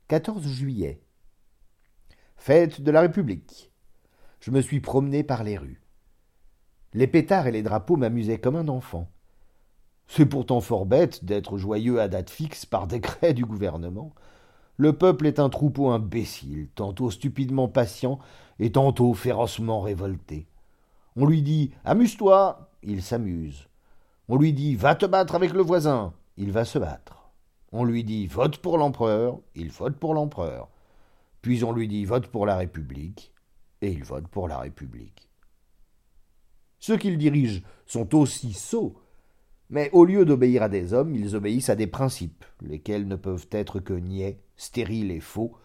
14 0.10 0.48
juillet. 0.48 1.04
Fête 2.36 2.82
de 2.82 2.89
la 2.89 3.02
République. 3.02 3.72
Je 4.39 4.50
me 4.50 4.60
suis 4.60 4.80
promené 4.80 5.22
par 5.22 5.43
les 5.43 5.56
rues. 5.56 5.84
Les 6.95 7.06
pétards 7.06 7.45
et 7.45 7.52
les 7.52 7.62
drapeaux 7.62 7.95
m'amusaient 7.95 8.39
comme 8.39 8.56
un 8.56 8.69
enfant. 8.69 9.08
C'est 10.08 10.26
pourtant 10.26 10.62
fort 10.62 10.88
bête 10.88 11.26
d'être 11.26 11.60
joyeux 11.60 12.02
à 12.02 12.08
date 12.08 12.32
fixe 12.32 12.65
par 12.65 12.88
décret 12.88 13.36
du 13.36 13.45
gouvernement. 13.45 14.12
Le 14.78 14.93
peuple 14.93 15.28
est 15.28 15.38
un 15.38 15.50
troupeau 15.50 15.91
imbécile, 15.91 16.69
tantôt 16.74 17.12
stupidement 17.12 17.67
patient 17.67 18.17
et 18.58 18.72
tantôt 18.72 19.13
férocement 19.13 19.82
révolté. 19.82 20.48
On 21.17 21.28
lui 21.28 21.43
dit 21.43 21.69
Amuse-toi, 21.86 22.72
il 22.82 23.04
s'amuse. 23.04 23.67
On 24.28 24.38
lui 24.38 24.54
dit 24.54 24.76
Va 24.76 24.95
te 24.95 25.06
battre 25.06 25.36
avec 25.36 25.54
le 25.54 25.62
voisin, 25.62 26.13
il 26.36 26.52
va 26.52 26.65
se 26.65 26.80
battre. 26.80 27.18
On 27.71 27.84
lui 27.84 28.03
dit 28.03 28.27
Vote 28.27 28.58
pour 28.58 28.77
l'empereur, 28.77 29.39
il 29.55 29.71
vote 29.71 29.95
pour 29.97 30.13
l'empereur. 30.13 30.69
Puis 31.41 31.63
on 31.63 31.71
lui 31.71 31.88
dit 31.88 32.05
Vote 32.05 32.27
pour 32.27 32.45
la 32.45 32.58
République, 32.58 33.32
et 33.82 33.91
il 33.91 34.03
vote 34.03 34.27
pour 34.27 34.47
la 34.47 34.58
République. 34.58 35.29
Ceux 36.79 36.97
qu'ils 36.97 37.17
dirigent 37.17 37.62
sont 37.86 38.15
aussi 38.15 38.53
sots, 38.53 38.97
mais 39.69 39.89
au 39.91 40.05
lieu 40.05 40.25
d'obéir 40.25 40.63
à 40.63 40.69
des 40.69 40.93
hommes, 40.93 41.13
ils 41.13 41.36
obéissent 41.36 41.69
à 41.69 41.75
des 41.75 41.88
principes, 41.88 42.43
lesquels 42.62 43.08
ne 43.08 43.15
peuvent 43.15 43.47
être 43.51 43.79
que 43.79 43.93
niais, 43.93 44.39
stériles 44.55 45.12
et 45.12 45.19
faux, 45.19 45.55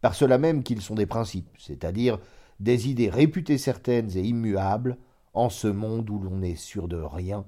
par 0.00 0.14
cela 0.14 0.36
même 0.36 0.62
qu'ils 0.62 0.82
sont 0.82 0.96
des 0.96 1.06
principes, 1.06 1.48
c'est-à-dire 1.58 2.18
des 2.60 2.90
idées 2.90 3.08
réputées 3.08 3.58
certaines 3.58 4.16
et 4.16 4.22
immuables, 4.22 4.98
en 5.32 5.48
ce 5.48 5.66
monde 5.66 6.10
où 6.10 6.18
l'on 6.18 6.36
n'est 6.36 6.56
sûr 6.56 6.88
de 6.88 6.96
rien, 6.96 7.46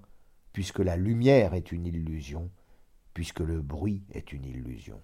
puisque 0.52 0.78
la 0.78 0.96
lumière 0.96 1.54
est 1.54 1.70
une 1.70 1.86
illusion, 1.86 2.50
puisque 3.16 3.40
le 3.40 3.62
bruit 3.62 4.04
est 4.10 4.34
une 4.34 4.44
illusion. 4.44 5.00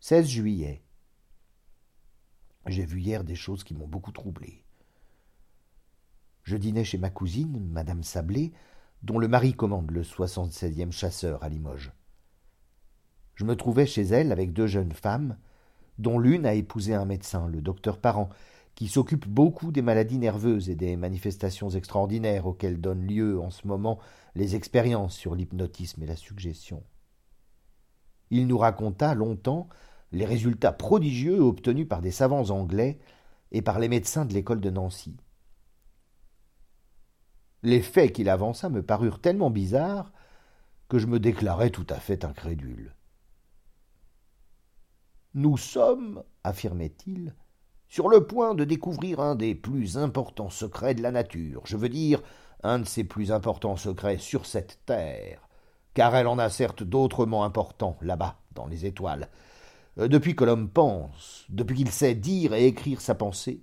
16 0.00 0.26
juillet. 0.26 0.82
J'ai 2.66 2.84
vu 2.84 3.00
hier 3.00 3.22
des 3.22 3.36
choses 3.36 3.62
qui 3.62 3.74
m'ont 3.74 3.86
beaucoup 3.86 4.10
troublé. 4.10 4.64
Je 6.42 6.56
dînais 6.56 6.82
chez 6.82 6.98
ma 6.98 7.10
cousine, 7.10 7.64
madame 7.68 8.02
Sablé, 8.02 8.52
dont 9.04 9.20
le 9.20 9.28
mari 9.28 9.54
commande 9.54 9.92
le 9.92 10.02
76e 10.02 10.90
chasseur 10.90 11.40
à 11.44 11.48
Limoges. 11.48 11.92
Je 13.36 13.44
me 13.44 13.54
trouvais 13.54 13.86
chez 13.86 14.02
elle 14.02 14.32
avec 14.32 14.52
deux 14.52 14.66
jeunes 14.66 14.94
femmes, 14.94 15.38
dont 15.98 16.18
l'une 16.18 16.44
a 16.44 16.54
épousé 16.54 16.92
un 16.92 17.04
médecin, 17.04 17.46
le 17.46 17.62
docteur 17.62 18.00
Parent, 18.00 18.30
qui 18.74 18.88
s'occupe 18.88 19.28
beaucoup 19.28 19.70
des 19.70 19.82
maladies 19.82 20.18
nerveuses 20.18 20.68
et 20.68 20.74
des 20.74 20.96
manifestations 20.96 21.70
extraordinaires 21.70 22.46
auxquelles 22.46 22.80
donnent 22.80 23.06
lieu 23.06 23.40
en 23.40 23.50
ce 23.50 23.66
moment 23.66 23.98
les 24.34 24.56
expériences 24.56 25.14
sur 25.14 25.34
l'hypnotisme 25.34 26.02
et 26.02 26.06
la 26.06 26.16
suggestion. 26.16 26.82
Il 28.30 28.46
nous 28.46 28.58
raconta 28.58 29.14
longtemps 29.14 29.68
les 30.10 30.24
résultats 30.24 30.72
prodigieux 30.72 31.40
obtenus 31.40 31.88
par 31.88 32.00
des 32.00 32.10
savants 32.10 32.50
anglais 32.50 32.98
et 33.52 33.62
par 33.62 33.78
les 33.78 33.88
médecins 33.88 34.24
de 34.24 34.32
l'école 34.32 34.60
de 34.60 34.70
Nancy. 34.70 35.16
Les 37.62 37.80
faits 37.80 38.12
qu'il 38.12 38.28
avança 38.28 38.68
me 38.68 38.82
parurent 38.82 39.20
tellement 39.20 39.50
bizarres 39.50 40.12
que 40.88 40.98
je 40.98 41.06
me 41.06 41.18
déclarai 41.18 41.70
tout 41.70 41.86
à 41.88 41.98
fait 41.98 42.24
incrédule. 42.24 42.94
Nous 45.34 45.56
sommes, 45.56 46.22
affirmait-il, 46.44 47.34
sur 47.94 48.08
le 48.08 48.26
point 48.26 48.56
de 48.56 48.64
découvrir 48.64 49.20
un 49.20 49.36
des 49.36 49.54
plus 49.54 49.98
importants 49.98 50.50
secrets 50.50 50.96
de 50.96 51.02
la 51.02 51.12
nature, 51.12 51.62
je 51.64 51.76
veux 51.76 51.88
dire 51.88 52.20
un 52.64 52.80
de 52.80 52.84
ses 52.86 53.04
plus 53.04 53.30
importants 53.30 53.76
secrets 53.76 54.18
sur 54.18 54.46
cette 54.46 54.80
terre, 54.84 55.48
car 55.94 56.16
elle 56.16 56.26
en 56.26 56.40
a 56.40 56.50
certes 56.50 56.82
d'autrement 56.82 57.44
importants 57.44 57.96
là-bas, 58.00 58.34
dans 58.52 58.66
les 58.66 58.84
étoiles. 58.84 59.28
Euh, 60.00 60.08
depuis 60.08 60.34
que 60.34 60.42
l'homme 60.42 60.70
pense, 60.70 61.44
depuis 61.50 61.76
qu'il 61.76 61.90
sait 61.92 62.16
dire 62.16 62.52
et 62.52 62.66
écrire 62.66 63.00
sa 63.00 63.14
pensée, 63.14 63.62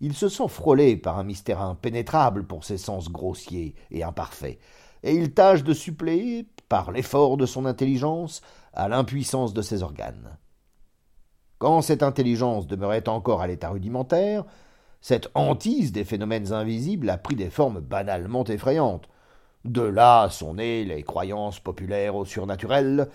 il 0.00 0.14
se 0.14 0.28
sent 0.28 0.46
frôlé 0.46 0.96
par 0.96 1.18
un 1.18 1.24
mystère 1.24 1.60
impénétrable 1.60 2.46
pour 2.46 2.62
ses 2.62 2.78
sens 2.78 3.10
grossiers 3.10 3.74
et 3.90 4.04
imparfaits, 4.04 4.60
et 5.02 5.16
il 5.16 5.34
tâche 5.34 5.64
de 5.64 5.74
suppléer, 5.74 6.46
par 6.68 6.92
l'effort 6.92 7.36
de 7.36 7.46
son 7.46 7.66
intelligence, 7.66 8.42
à 8.74 8.86
l'impuissance 8.86 9.52
de 9.54 9.62
ses 9.62 9.82
organes. 9.82 10.38
Quand 11.60 11.82
cette 11.82 12.02
intelligence 12.02 12.66
demeurait 12.66 13.06
encore 13.06 13.42
à 13.42 13.46
l'état 13.46 13.68
rudimentaire, 13.68 14.46
cette 15.02 15.28
hantise 15.34 15.92
des 15.92 16.04
phénomènes 16.04 16.54
invisibles 16.54 17.10
a 17.10 17.18
pris 17.18 17.36
des 17.36 17.50
formes 17.50 17.80
banalement 17.80 18.44
effrayantes. 18.44 19.10
De 19.66 19.82
là 19.82 20.30
sont 20.30 20.54
nées 20.54 20.86
les 20.86 21.02
croyances 21.02 21.60
populaires 21.60 22.16
au 22.16 22.24
surnaturel, 22.24 23.08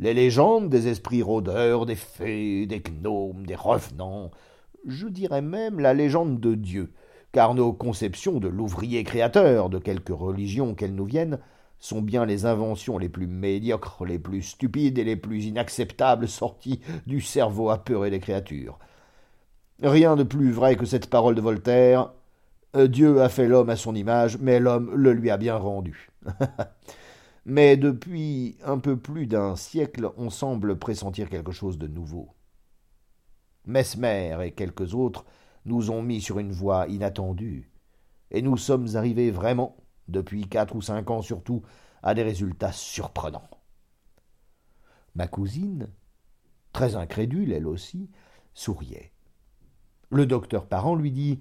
les 0.00 0.14
légendes 0.14 0.68
des 0.68 0.88
esprits 0.88 1.22
rôdeurs, 1.22 1.86
des 1.86 1.94
fées, 1.94 2.66
des 2.66 2.80
gnomes, 2.80 3.46
des 3.46 3.54
revenants, 3.54 4.32
je 4.84 5.06
dirais 5.06 5.40
même 5.40 5.78
la 5.78 5.94
légende 5.94 6.40
de 6.40 6.56
Dieu, 6.56 6.92
car 7.30 7.54
nos 7.54 7.72
conceptions 7.72 8.40
de 8.40 8.48
l'ouvrier 8.48 9.04
créateur, 9.04 9.70
de 9.70 9.78
quelque 9.78 10.12
religion 10.12 10.74
qu'elle 10.74 10.96
nous 10.96 11.04
vienne, 11.04 11.38
sont 11.82 12.00
bien 12.00 12.24
les 12.24 12.46
inventions 12.46 12.96
les 12.96 13.08
plus 13.08 13.26
médiocres, 13.26 14.04
les 14.04 14.20
plus 14.20 14.42
stupides 14.42 14.98
et 14.98 15.04
les 15.04 15.16
plus 15.16 15.46
inacceptables 15.46 16.28
sorties 16.28 16.80
du 17.06 17.20
cerveau 17.20 17.70
apeuré 17.70 18.08
des 18.08 18.20
créatures. 18.20 18.78
Rien 19.82 20.14
de 20.14 20.22
plus 20.22 20.52
vrai 20.52 20.76
que 20.76 20.86
cette 20.86 21.10
parole 21.10 21.34
de 21.34 21.40
Voltaire. 21.40 22.12
Euh, 22.76 22.86
Dieu 22.86 23.20
a 23.20 23.28
fait 23.28 23.48
l'homme 23.48 23.68
à 23.68 23.74
son 23.74 23.96
image, 23.96 24.38
mais 24.38 24.60
l'homme 24.60 24.94
le 24.94 25.12
lui 25.12 25.28
a 25.28 25.36
bien 25.36 25.56
rendu. 25.56 26.08
mais 27.46 27.76
depuis 27.76 28.56
un 28.64 28.78
peu 28.78 28.96
plus 28.96 29.26
d'un 29.26 29.56
siècle, 29.56 30.08
on 30.16 30.30
semble 30.30 30.78
pressentir 30.78 31.28
quelque 31.28 31.50
chose 31.50 31.78
de 31.78 31.88
nouveau. 31.88 32.28
Mesmer 33.66 34.38
et 34.44 34.52
quelques 34.52 34.94
autres 34.94 35.24
nous 35.64 35.90
ont 35.90 36.00
mis 36.00 36.20
sur 36.20 36.38
une 36.38 36.52
voie 36.52 36.86
inattendue, 36.86 37.72
et 38.30 38.40
nous 38.40 38.56
sommes 38.56 38.94
arrivés 38.94 39.32
vraiment 39.32 39.81
depuis 40.08 40.48
quatre 40.48 40.74
ou 40.74 40.82
cinq 40.82 41.10
ans 41.10 41.22
surtout, 41.22 41.62
à 42.02 42.14
des 42.14 42.22
résultats 42.22 42.72
surprenants. 42.72 43.48
Ma 45.14 45.28
cousine, 45.28 45.88
très 46.72 46.96
incrédule 46.96 47.52
elle 47.52 47.66
aussi, 47.66 48.10
souriait. 48.54 49.12
Le 50.10 50.26
docteur 50.26 50.66
parent 50.66 50.94
lui 50.94 51.10
dit 51.10 51.40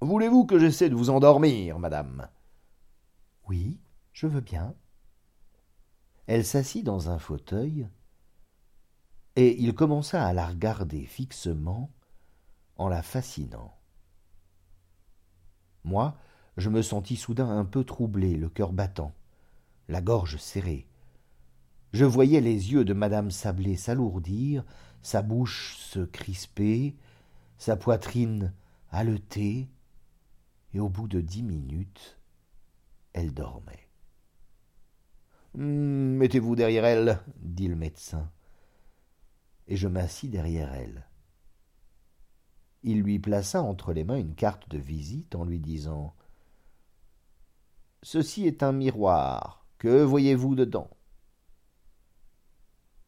Voulez-vous 0.00 0.46
que 0.46 0.58
j'essaie 0.58 0.90
de 0.90 0.94
vous 0.94 1.10
endormir, 1.10 1.78
madame? 1.78 2.28
Oui, 3.48 3.80
je 4.12 4.26
veux 4.26 4.40
bien. 4.40 4.74
Elle 6.26 6.44
s'assit 6.44 6.84
dans 6.84 7.08
un 7.08 7.18
fauteuil, 7.18 7.88
et 9.36 9.60
il 9.60 9.74
commença 9.74 10.26
à 10.26 10.32
la 10.32 10.46
regarder 10.46 11.04
fixement 11.04 11.90
en 12.76 12.88
la 12.88 13.02
fascinant. 13.02 13.76
Moi, 15.84 16.16
je 16.56 16.70
me 16.70 16.82
sentis 16.82 17.16
soudain 17.16 17.50
un 17.50 17.64
peu 17.64 17.84
troublé, 17.84 18.36
le 18.36 18.48
cœur 18.48 18.72
battant, 18.72 19.12
la 19.88 20.00
gorge 20.00 20.36
serrée. 20.36 20.86
Je 21.92 22.04
voyais 22.04 22.40
les 22.40 22.72
yeux 22.72 22.84
de 22.84 22.94
madame 22.94 23.30
Sablé 23.30 23.76
s'alourdir, 23.76 24.64
sa 25.02 25.22
bouche 25.22 25.76
se 25.76 26.00
crisper, 26.00 26.96
sa 27.58 27.76
poitrine 27.76 28.52
haleter, 28.90 29.68
et 30.72 30.80
au 30.80 30.88
bout 30.88 31.08
de 31.08 31.20
dix 31.20 31.42
minutes, 31.42 32.18
elle 33.12 33.32
dormait. 33.32 33.88
Hum, 35.54 36.16
mettez-vous 36.16 36.56
derrière 36.56 36.84
elle, 36.84 37.20
dit 37.40 37.68
le 37.68 37.76
médecin. 37.76 38.30
Et 39.68 39.76
je 39.76 39.88
m'assis 39.88 40.28
derrière 40.28 40.72
elle. 40.74 41.06
Il 42.82 43.00
lui 43.00 43.18
plaça 43.18 43.62
entre 43.62 43.92
les 43.92 44.04
mains 44.04 44.18
une 44.18 44.34
carte 44.34 44.68
de 44.68 44.78
visite 44.78 45.34
en 45.34 45.44
lui 45.44 45.58
disant 45.58 46.14
Ceci 48.08 48.46
est 48.46 48.62
un 48.62 48.70
miroir. 48.70 49.66
Que 49.78 50.04
voyez-vous 50.04 50.54
dedans? 50.54 50.96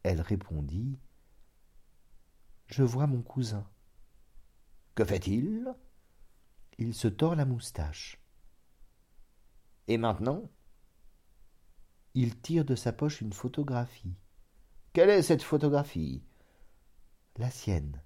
Elle 0.03 0.21
répondit 0.21 0.99
Je 2.67 2.83
vois 2.83 3.07
mon 3.07 3.23
cousin. 3.23 3.65
Que 4.97 5.05
fait-il? 5.05 5.73
Il 6.79 6.95
se 6.95 7.07
tord 7.07 7.37
la 7.37 7.45
moustache. 7.45 8.21
Et 9.87 9.99
maintenant? 9.99 10.51
Il 12.15 12.37
tire 12.41 12.65
de 12.65 12.75
sa 12.75 12.93
poche 12.93 13.21
une 13.21 13.33
photographie. 13.33 14.17
Quelle 14.95 15.11
est 15.11 15.23
cette 15.23 15.45
photographie? 15.45 16.25
La 17.37 17.51
sienne. 17.51 18.03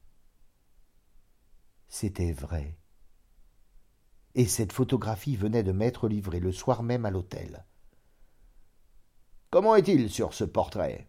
C'était 1.89 2.33
vrai 2.33 2.82
et 4.35 4.47
cette 4.47 4.73
photographie 4.73 5.37
venait 5.37 5.63
de 5.63 5.73
m'être 5.73 6.09
livrée 6.09 6.41
le 6.41 6.53
soir 6.53 6.83
même 6.83 7.05
à 7.05 7.11
l'hôtel. 7.11 7.65
Comment 9.51 9.77
est-il 9.77 10.09
sur 10.09 10.33
ce 10.33 10.45
portrait? 10.45 11.07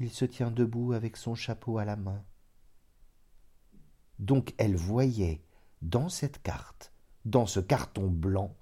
Il 0.00 0.10
se 0.10 0.24
tient 0.24 0.50
debout 0.50 0.92
avec 0.92 1.16
son 1.16 1.34
chapeau 1.34 1.78
à 1.78 1.84
la 1.84 1.96
main. 1.96 2.24
Donc 4.18 4.54
elle 4.58 4.76
voyait 4.76 5.42
dans 5.82 6.08
cette 6.08 6.42
carte, 6.42 6.92
dans 7.24 7.46
ce 7.46 7.60
carton 7.60 8.08
blanc, 8.08 8.56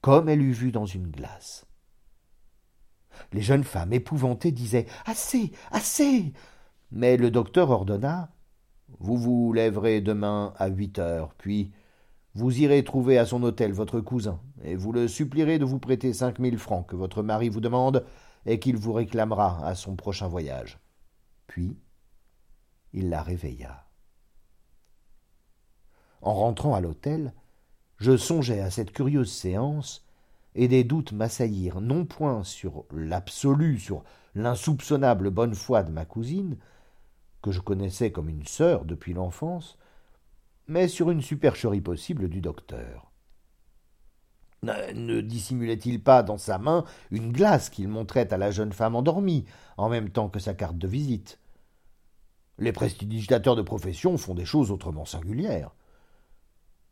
comme 0.00 0.28
elle 0.28 0.42
eût 0.42 0.52
vu 0.52 0.72
dans 0.72 0.86
une 0.86 1.08
glace. 1.08 1.66
Les 3.32 3.42
jeunes 3.42 3.64
femmes 3.64 3.92
épouvantées 3.92 4.52
disaient 4.52 4.86
Assez, 5.06 5.52
assez 5.70 6.32
Mais 6.90 7.16
le 7.16 7.30
docteur 7.30 7.70
ordonna 7.70 8.32
Vous 8.98 9.16
vous 9.16 9.52
lèverez 9.52 10.00
demain 10.00 10.54
à 10.56 10.68
huit 10.68 10.98
heures, 10.98 11.34
puis 11.34 11.72
vous 12.34 12.60
irez 12.60 12.84
trouver 12.84 13.18
à 13.18 13.26
son 13.26 13.42
hôtel 13.42 13.72
votre 13.72 14.00
cousin, 14.00 14.40
et 14.62 14.76
vous 14.76 14.92
le 14.92 15.08
supplierez 15.08 15.58
de 15.58 15.64
vous 15.64 15.78
prêter 15.78 16.12
cinq 16.12 16.38
mille 16.38 16.58
francs 16.58 16.86
que 16.86 16.96
votre 16.96 17.22
mari 17.22 17.48
vous 17.48 17.60
demande 17.60 18.04
et 18.46 18.58
qu'il 18.58 18.76
vous 18.76 18.92
réclamera 18.92 19.66
à 19.66 19.74
son 19.74 19.96
prochain 19.96 20.28
voyage. 20.28 20.78
Puis 21.46 21.76
il 22.92 23.08
la 23.08 23.22
réveilla. 23.22 23.86
En 26.22 26.34
rentrant 26.34 26.74
à 26.74 26.80
l'hôtel, 26.80 27.32
je 27.96 28.16
songeais 28.16 28.60
à 28.60 28.70
cette 28.70 28.92
curieuse 28.92 29.32
séance, 29.32 30.06
et 30.54 30.68
des 30.68 30.84
doutes 30.84 31.12
m'assaillirent 31.12 31.80
non 31.80 32.04
point 32.04 32.42
sur 32.42 32.84
l'absolu, 32.92 33.78
sur 33.78 34.02
l'insoupçonnable 34.34 35.30
bonne 35.30 35.54
foi 35.54 35.82
de 35.82 35.92
ma 35.92 36.04
cousine, 36.04 36.56
que 37.42 37.52
je 37.52 37.60
connaissais 37.60 38.10
comme 38.10 38.28
une 38.28 38.46
sœur 38.46 38.84
depuis 38.84 39.14
l'enfance, 39.14 39.78
mais 40.70 40.86
sur 40.86 41.10
une 41.10 41.20
supercherie 41.20 41.80
possible 41.80 42.28
du 42.28 42.40
docteur. 42.40 43.10
Ne 44.62 45.20
dissimulait-il 45.20 46.00
pas 46.00 46.22
dans 46.22 46.38
sa 46.38 46.58
main 46.58 46.84
une 47.10 47.32
glace 47.32 47.70
qu'il 47.70 47.88
montrait 47.88 48.32
à 48.32 48.38
la 48.38 48.52
jeune 48.52 48.72
femme 48.72 48.94
endormie, 48.94 49.46
en 49.76 49.88
même 49.88 50.10
temps 50.10 50.28
que 50.28 50.38
sa 50.38 50.54
carte 50.54 50.78
de 50.78 50.86
visite? 50.86 51.40
Les 52.58 52.70
prestidigitateurs 52.72 53.56
de 53.56 53.62
profession 53.62 54.16
font 54.16 54.34
des 54.34 54.44
choses 54.44 54.70
autrement 54.70 55.04
singulières. 55.04 55.74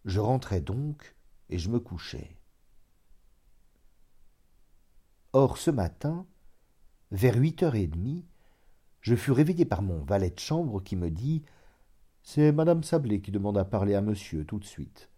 Je 0.05 0.19
rentrai 0.19 0.61
donc 0.61 1.15
et 1.49 1.59
je 1.59 1.69
me 1.69 1.79
couchai. 1.79 2.37
Or 5.33 5.57
ce 5.57 5.71
matin, 5.71 6.27
vers 7.13 7.37
huit 7.37 7.63
heures 7.63 7.77
et 7.77 7.87
demie, 7.87 8.25
je 9.03 9.15
fus 9.15 9.31
réveillé 9.31 9.67
par 9.67 9.83
mon 9.83 10.03
valet 10.03 10.31
de 10.31 10.41
chambre 10.41 10.83
qui 10.83 10.97
me 10.97 11.11
dit 11.11 11.45
c'est 12.31 12.53
madame 12.53 12.83
Sablé 12.83 13.23
qui 13.23 13.31
demande 13.31 13.57
à 13.57 13.65
parler 13.65 13.95
à 13.95 14.03
monsieur 14.03 14.45
tout 14.45 14.59
de 14.59 14.65
suite. 14.67 15.09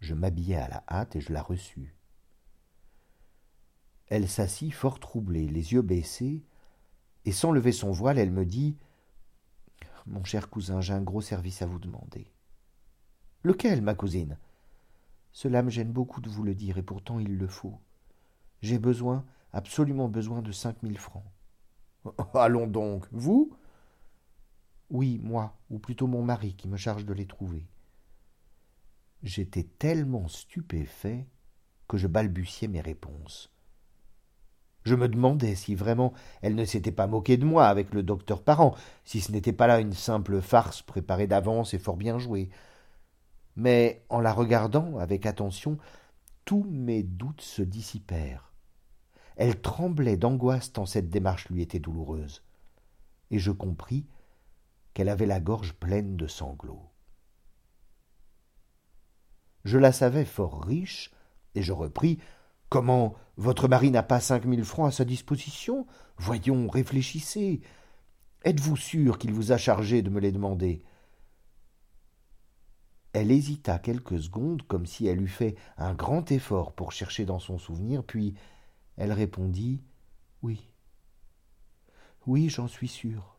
Je 0.00 0.12
m'habillai 0.12 0.56
à 0.56 0.68
la 0.68 0.84
hâte 0.86 1.16
et 1.16 1.20
je 1.22 1.32
la 1.32 1.40
reçus. 1.40 1.96
Elle 4.08 4.28
s'assit 4.28 4.74
fort 4.74 5.00
troublée, 5.00 5.48
les 5.48 5.72
yeux 5.72 5.80
baissés, 5.80 6.42
et 7.24 7.32
sans 7.32 7.52
lever 7.52 7.72
son 7.72 7.90
voile, 7.90 8.18
elle 8.18 8.32
me 8.32 8.44
dit 8.44 8.76
Mon 10.04 10.24
cher 10.24 10.50
cousin, 10.50 10.82
j'ai 10.82 10.92
un 10.92 11.00
gros 11.00 11.22
service 11.22 11.62
à 11.62 11.66
vous 11.66 11.78
demander. 11.78 12.30
Lequel, 13.42 13.80
ma 13.80 13.94
cousine? 13.94 14.36
Cela 15.32 15.62
me 15.62 15.70
gêne 15.70 15.90
beaucoup 15.90 16.20
de 16.20 16.28
vous 16.28 16.42
le 16.42 16.54
dire, 16.54 16.76
et 16.76 16.82
pourtant 16.82 17.18
il 17.18 17.38
le 17.38 17.48
faut. 17.48 17.78
J'ai 18.60 18.78
besoin, 18.78 19.24
absolument 19.54 20.10
besoin 20.10 20.42
de 20.42 20.52
cinq 20.52 20.82
mille 20.82 20.98
francs. 20.98 21.24
Allons 22.34 22.66
donc, 22.66 23.06
vous? 23.10 23.56
Oui, 24.90 25.20
moi, 25.22 25.56
ou 25.70 25.78
plutôt 25.78 26.06
mon 26.06 26.22
mari 26.22 26.54
qui 26.54 26.68
me 26.68 26.76
charge 26.76 27.04
de 27.04 27.14
les 27.14 27.26
trouver. 27.26 27.66
J'étais 29.22 29.64
tellement 29.64 30.28
stupéfait 30.28 31.26
que 31.88 31.96
je 31.96 32.06
balbutiais 32.06 32.68
mes 32.68 32.80
réponses. 32.80 33.50
Je 34.84 34.94
me 34.94 35.08
demandais 35.08 35.54
si 35.54 35.74
vraiment 35.74 36.12
elle 36.42 36.54
ne 36.54 36.64
s'était 36.64 36.92
pas 36.92 37.06
moquée 37.06 37.38
de 37.38 37.46
moi 37.46 37.66
avec 37.68 37.94
le 37.94 38.02
docteur 38.02 38.42
Parent, 38.42 38.74
si 39.04 39.22
ce 39.22 39.32
n'était 39.32 39.54
pas 39.54 39.66
là 39.66 39.80
une 39.80 39.94
simple 39.94 40.42
farce 40.42 40.82
préparée 40.82 41.26
d'avance 41.26 41.72
et 41.72 41.78
fort 41.78 41.96
bien 41.96 42.18
jouée. 42.18 42.50
Mais 43.56 44.04
en 44.10 44.20
la 44.20 44.32
regardant 44.32 44.98
avec 44.98 45.24
attention, 45.24 45.78
tous 46.44 46.64
mes 46.64 47.02
doutes 47.02 47.40
se 47.40 47.62
dissipèrent. 47.62 48.52
Elle 49.36 49.60
tremblait 49.60 50.18
d'angoisse 50.18 50.72
tant 50.72 50.86
cette 50.86 51.08
démarche 51.08 51.48
lui 51.48 51.62
était 51.62 51.78
douloureuse, 51.78 52.42
et 53.30 53.38
je 53.38 53.50
compris 53.50 54.06
qu'elle 54.94 55.08
avait 55.08 55.26
la 55.26 55.40
gorge 55.40 55.74
pleine 55.74 56.16
de 56.16 56.26
sanglots. 56.26 56.90
Je 59.64 59.78
la 59.78 59.92
savais 59.92 60.24
fort 60.24 60.64
riche, 60.64 61.10
et 61.54 61.62
je 61.62 61.72
repris 61.72 62.18
Comment 62.68 63.14
votre 63.36 63.68
mari 63.68 63.90
n'a 63.92 64.02
pas 64.02 64.18
cinq 64.18 64.46
mille 64.46 64.64
francs 64.64 64.88
à 64.88 64.90
sa 64.90 65.04
disposition? 65.04 65.86
Voyons, 66.16 66.68
réfléchissez. 66.68 67.60
Êtes-vous 68.44 68.76
sûr 68.76 69.18
qu'il 69.18 69.32
vous 69.32 69.52
a 69.52 69.56
chargé 69.56 70.02
de 70.02 70.10
me 70.10 70.18
les 70.18 70.32
demander? 70.32 70.82
Elle 73.12 73.30
hésita 73.30 73.78
quelques 73.78 74.20
secondes, 74.20 74.62
comme 74.66 74.86
si 74.86 75.06
elle 75.06 75.22
eût 75.22 75.28
fait 75.28 75.54
un 75.76 75.94
grand 75.94 76.32
effort 76.32 76.72
pour 76.72 76.90
chercher 76.90 77.24
dans 77.24 77.38
son 77.38 77.58
souvenir, 77.58 78.02
puis 78.02 78.34
elle 78.96 79.12
répondit 79.12 79.84
Oui. 80.42 80.68
Oui, 82.26 82.48
j'en 82.48 82.66
suis 82.66 82.88
sûr. 82.88 83.33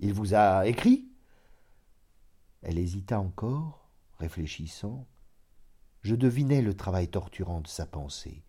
Il 0.00 0.12
vous 0.12 0.34
a 0.34 0.66
écrit? 0.66 1.08
Elle 2.62 2.78
hésita 2.78 3.20
encore, 3.20 3.88
réfléchissant. 4.18 5.06
Je 6.02 6.14
devinais 6.14 6.62
le 6.62 6.74
travail 6.74 7.08
torturant 7.08 7.60
de 7.60 7.68
sa 7.68 7.86
pensée. 7.86 8.44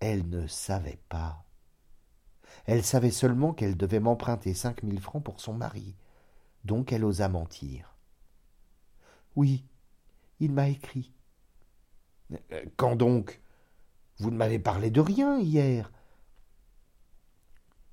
Elle 0.00 0.28
ne 0.28 0.46
savait 0.46 1.00
pas. 1.08 1.44
Elle 2.64 2.84
savait 2.84 3.10
seulement 3.10 3.52
qu'elle 3.52 3.76
devait 3.76 4.00
m'emprunter 4.00 4.54
cinq 4.54 4.82
mille 4.82 5.00
francs 5.00 5.24
pour 5.24 5.40
son 5.40 5.54
mari. 5.54 5.96
Donc 6.64 6.92
elle 6.92 7.04
osa 7.04 7.28
mentir. 7.28 7.96
Oui, 9.36 9.64
il 10.40 10.52
m'a 10.52 10.68
écrit. 10.68 11.12
Quand 12.76 12.96
donc? 12.96 13.40
Vous 14.18 14.30
ne 14.30 14.36
m'avez 14.36 14.58
parlé 14.58 14.90
de 14.90 15.00
rien 15.00 15.38
hier. 15.38 15.90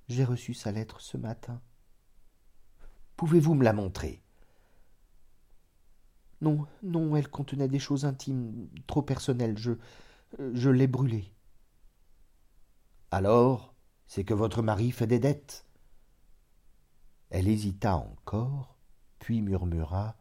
J'ai 0.08 0.24
reçu 0.24 0.54
sa 0.54 0.72
lettre 0.72 1.02
ce 1.02 1.18
matin. 1.18 1.62
Pouvez-vous 3.20 3.54
me 3.54 3.66
la 3.66 3.74
montrer? 3.74 4.22
Non, 6.40 6.66
non, 6.84 7.18
elle 7.18 7.28
contenait 7.28 7.68
des 7.68 7.78
choses 7.78 8.06
intimes, 8.06 8.70
trop 8.88 9.02
personnelles. 9.02 9.58
Je. 9.58 9.74
je 10.54 10.70
l'ai 10.70 10.88
brûlée. 10.88 11.34
Alors, 13.12 13.76
c'est 14.08 14.24
que 14.24 14.34
votre 14.34 14.62
mari 14.62 14.92
fait 14.92 15.06
des 15.06 15.20
dettes. 15.20 15.66
Elle 17.30 17.50
hésita 17.50 17.98
encore, 17.98 18.78
puis 19.20 19.42
murmura. 19.42 20.16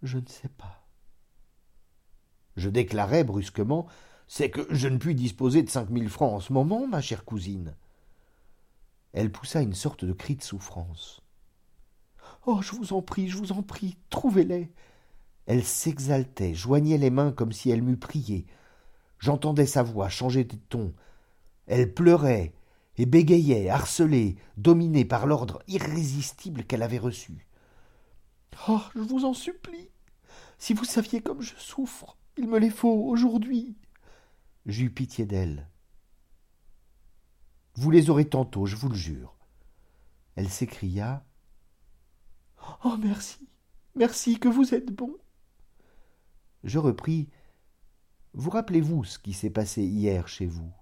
Je 0.00 0.16
ne 0.16 0.26
sais 0.28 0.48
pas. 0.48 0.88
Je 2.56 2.70
déclarai 2.70 3.22
brusquement. 3.22 3.86
C'est 4.28 4.50
que 4.50 4.66
je 4.74 4.88
ne 4.88 4.96
puis 4.96 5.14
disposer 5.14 5.62
de 5.62 5.68
cinq 5.68 5.90
mille 5.90 6.08
francs 6.08 6.32
en 6.32 6.40
ce 6.40 6.54
moment, 6.54 6.86
ma 6.86 7.02
chère 7.02 7.26
cousine. 7.26 7.76
Elle 9.12 9.30
poussa 9.30 9.60
une 9.60 9.74
sorte 9.74 10.06
de 10.06 10.14
cri 10.14 10.36
de 10.36 10.42
souffrance. 10.42 11.20
Oh, 12.46 12.60
je 12.62 12.72
vous 12.72 12.92
en 12.92 13.02
prie, 13.02 13.28
je 13.28 13.36
vous 13.36 13.52
en 13.52 13.62
prie, 13.62 13.96
trouvez-les. 14.08 14.70
Elle 15.46 15.64
s'exaltait, 15.64 16.54
joignait 16.54 16.98
les 16.98 17.10
mains 17.10 17.32
comme 17.32 17.52
si 17.52 17.70
elle 17.70 17.82
m'eût 17.82 17.96
prié. 17.96 18.46
J'entendais 19.18 19.66
sa 19.66 19.82
voix 19.82 20.08
changer 20.08 20.44
de 20.44 20.56
ton. 20.56 20.94
Elle 21.66 21.92
pleurait 21.92 22.54
et 22.96 23.06
bégayait, 23.06 23.68
harcelée, 23.68 24.36
dominée 24.56 25.04
par 25.04 25.26
l'ordre 25.26 25.62
irrésistible 25.68 26.64
qu'elle 26.64 26.82
avait 26.82 26.98
reçu. 26.98 27.46
Oh, 28.68 28.80
je 28.94 29.00
vous 29.00 29.24
en 29.24 29.34
supplie. 29.34 29.90
Si 30.58 30.74
vous 30.74 30.84
saviez 30.84 31.20
comme 31.20 31.42
je 31.42 31.54
souffre, 31.56 32.16
il 32.36 32.48
me 32.48 32.58
les 32.58 32.70
faut 32.70 33.06
aujourd'hui. 33.08 33.76
J'eus 34.66 34.90
pitié 34.90 35.24
d'elle. 35.24 35.68
Vous 37.74 37.90
les 37.90 38.10
aurez 38.10 38.28
tantôt, 38.28 38.66
je 38.66 38.76
vous 38.76 38.88
le 38.88 38.94
jure. 38.94 39.34
Elle 40.36 40.48
s'écria 40.48 41.24
Oh, 42.84 42.96
merci, 42.98 43.48
merci, 43.94 44.38
que 44.38 44.48
vous 44.48 44.74
êtes 44.74 44.92
bon. 44.92 45.16
Je 46.64 46.78
repris. 46.78 47.28
Vous 48.32 48.50
rappelez-vous 48.50 49.04
ce 49.04 49.18
qui 49.18 49.32
s'est 49.32 49.50
passé 49.50 49.82
hier 49.82 50.28
chez 50.28 50.46
vous? 50.46 50.72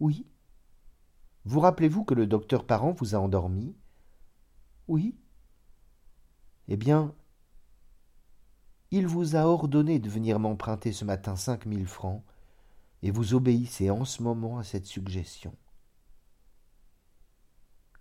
Oui. 0.00 0.26
Vous 1.44 1.60
rappelez-vous 1.60 2.04
que 2.04 2.14
le 2.14 2.26
docteur 2.26 2.66
Parent 2.66 2.92
vous 2.92 3.14
a 3.14 3.18
endormi? 3.18 3.76
Oui. 4.88 5.18
Eh 6.68 6.76
bien, 6.76 7.14
il 8.90 9.06
vous 9.06 9.36
a 9.36 9.46
ordonné 9.46 9.98
de 9.98 10.08
venir 10.08 10.38
m'emprunter 10.38 10.92
ce 10.92 11.04
matin 11.04 11.36
cinq 11.36 11.66
mille 11.66 11.86
francs, 11.86 12.24
et 13.02 13.10
vous 13.10 13.34
obéissez 13.34 13.90
en 13.90 14.04
ce 14.04 14.22
moment 14.22 14.58
à 14.58 14.64
cette 14.64 14.86
suggestion. 14.86 15.54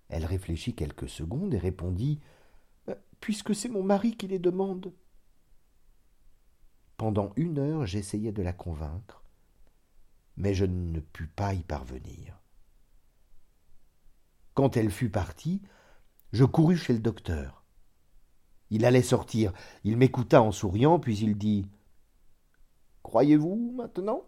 Elle 0.09 0.25
réfléchit 0.25 0.75
quelques 0.75 1.09
secondes 1.09 1.53
et 1.53 1.57
répondit 1.57 2.19
euh, 2.89 2.95
Puisque 3.19 3.55
c'est 3.55 3.69
mon 3.69 3.83
mari 3.83 4.15
qui 4.15 4.27
les 4.27 4.39
demande. 4.39 4.93
Pendant 6.97 7.33
une 7.35 7.59
heure, 7.59 7.85
j'essayai 7.85 8.31
de 8.31 8.41
la 8.41 8.53
convaincre, 8.53 9.23
mais 10.37 10.53
je 10.53 10.65
ne 10.65 10.99
pus 10.99 11.27
pas 11.27 11.53
y 11.53 11.63
parvenir. 11.63 12.39
Quand 14.53 14.77
elle 14.77 14.91
fut 14.91 15.09
partie, 15.09 15.61
je 16.31 16.45
courus 16.45 16.81
chez 16.81 16.93
le 16.93 16.99
docteur. 16.99 17.65
Il 18.69 18.85
allait 18.85 19.01
sortir. 19.01 19.53
Il 19.83 19.97
m'écouta 19.97 20.41
en 20.41 20.51
souriant, 20.51 20.99
puis 20.99 21.17
il 21.17 21.37
dit 21.37 21.67
Croyez-vous 23.03 23.73
maintenant 23.75 24.23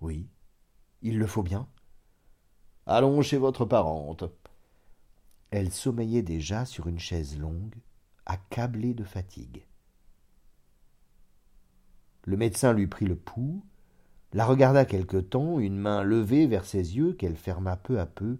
Oui, 0.00 0.28
il 1.02 1.18
le 1.18 1.26
faut 1.26 1.42
bien. 1.42 1.68
Allons 2.86 3.20
chez 3.22 3.38
votre 3.38 3.64
parente. 3.64 4.24
Elle 5.52 5.70
sommeillait 5.70 6.22
déjà 6.22 6.64
sur 6.64 6.88
une 6.88 6.98
chaise 6.98 7.38
longue, 7.38 7.74
accablée 8.24 8.94
de 8.94 9.04
fatigue. 9.04 9.66
Le 12.24 12.38
médecin 12.38 12.72
lui 12.72 12.86
prit 12.86 13.04
le 13.04 13.16
pouls, 13.16 13.62
la 14.32 14.46
regarda 14.46 14.86
quelque 14.86 15.18
temps, 15.18 15.58
une 15.58 15.76
main 15.76 16.02
levée 16.02 16.46
vers 16.46 16.64
ses 16.64 16.96
yeux 16.96 17.12
qu'elle 17.12 17.36
ferma 17.36 17.76
peu 17.76 18.00
à 18.00 18.06
peu 18.06 18.38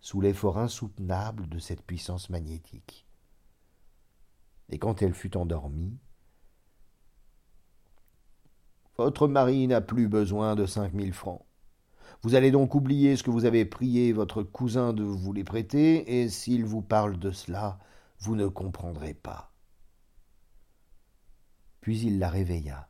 sous 0.00 0.22
l'effort 0.22 0.56
insoutenable 0.56 1.50
de 1.50 1.58
cette 1.58 1.82
puissance 1.82 2.30
magnétique. 2.30 3.06
Et 4.70 4.78
quand 4.78 5.02
elle 5.02 5.14
fut 5.14 5.36
endormie, 5.36 5.98
Votre 8.96 9.26
mari 9.26 9.66
n'a 9.66 9.80
plus 9.80 10.08
besoin 10.08 10.54
de 10.54 10.66
cinq 10.66 10.92
mille 10.92 11.12
francs. 11.12 11.44
Vous 12.24 12.34
allez 12.34 12.50
donc 12.50 12.74
oublier 12.74 13.16
ce 13.16 13.22
que 13.22 13.30
vous 13.30 13.44
avez 13.44 13.66
prié 13.66 14.14
votre 14.14 14.42
cousin 14.42 14.94
de 14.94 15.02
vous 15.02 15.34
les 15.34 15.44
prêter, 15.44 16.22
et 16.22 16.30
s'il 16.30 16.64
vous 16.64 16.80
parle 16.80 17.18
de 17.18 17.30
cela, 17.30 17.78
vous 18.18 18.34
ne 18.34 18.46
comprendrez 18.46 19.12
pas. 19.12 19.52
Puis 21.82 22.00
il 22.00 22.18
la 22.18 22.30
réveilla. 22.30 22.88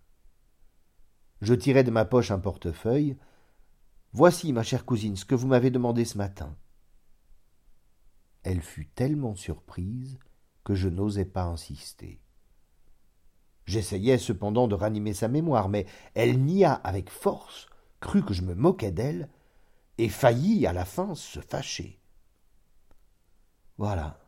Je 1.41 1.53
tirai 1.53 1.83
de 1.83 1.91
ma 1.91 2.05
poche 2.05 2.31
un 2.31 2.39
portefeuille. 2.39 3.17
Voici, 4.13 4.53
ma 4.53 4.63
chère 4.63 4.85
cousine, 4.85 5.17
ce 5.17 5.25
que 5.25 5.35
vous 5.35 5.49
m'avez 5.49 5.73
demandé 5.73 6.05
ce 6.05 6.17
matin. 6.17 6.57
Elle 8.45 8.63
fut 8.63 8.87
tellement 8.87 9.35
surprise 9.35 10.21
que 10.63 10.77
je 10.77 10.89
n'osai 10.89 11.25
pas 11.25 11.43
insister. 11.43 12.21
J'essayai 13.67 14.17
cependant 14.17 14.69
de 14.69 14.77
ranimer 14.77 15.13
sa 15.13 15.27
mémoire, 15.27 15.69
mais 15.69 15.87
elle 16.15 16.39
nia 16.41 16.73
avec 16.73 17.11
force 17.11 17.67
crut 18.05 18.25
que 18.25 18.35
je 18.35 18.43
me 18.43 18.55
moquais 18.55 18.93
d'elle, 18.93 19.31
et 19.97 20.11
faillit 20.11 20.67
à 20.67 20.73
la 20.73 20.85
fin 20.85 21.15
se 21.15 21.41
fâcher. 21.41 21.99
Voilà. 23.79 24.21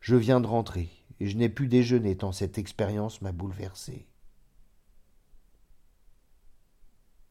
Je 0.00 0.16
viens 0.16 0.40
de 0.40 0.46
rentrer, 0.46 0.90
et 1.20 1.28
je 1.28 1.36
n'ai 1.36 1.48
pu 1.48 1.68
déjeuner 1.68 2.16
tant 2.16 2.32
cette 2.32 2.58
expérience 2.58 3.22
m'a 3.22 3.30
bouleversé. 3.30 4.08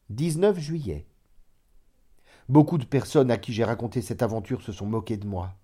19 0.08 0.58
juillet. 0.58 1.06
Beaucoup 2.48 2.78
de 2.78 2.86
personnes 2.86 3.30
à 3.30 3.36
qui 3.36 3.52
j'ai 3.52 3.64
raconté 3.64 4.00
cette 4.00 4.22
aventure 4.22 4.62
se 4.62 4.72
sont 4.72 4.86
moquées 4.86 5.18
de 5.18 5.26
moi. 5.26 5.54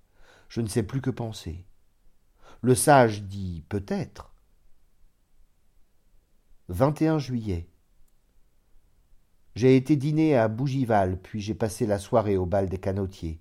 Je 0.49 0.61
ne 0.61 0.67
sais 0.67 0.83
plus 0.83 1.01
que 1.01 1.11
penser. 1.11 1.65
Le 2.61 2.75
sage 2.75 3.23
dit 3.23 3.65
peut-être. 3.71 4.35
21 6.69 7.19
juillet. 7.19 7.72
J'ai 9.55 9.77
été 9.77 9.97
dîner 9.97 10.37
à 10.37 10.49
Bougival, 10.49 11.19
puis 11.19 11.41
j'ai 11.41 11.55
passé 11.55 11.87
la 11.87 11.99
soirée 11.99 12.37
au 12.37 12.47
bal 12.47 12.69
des 12.69 12.79
canotiers. 12.79 13.39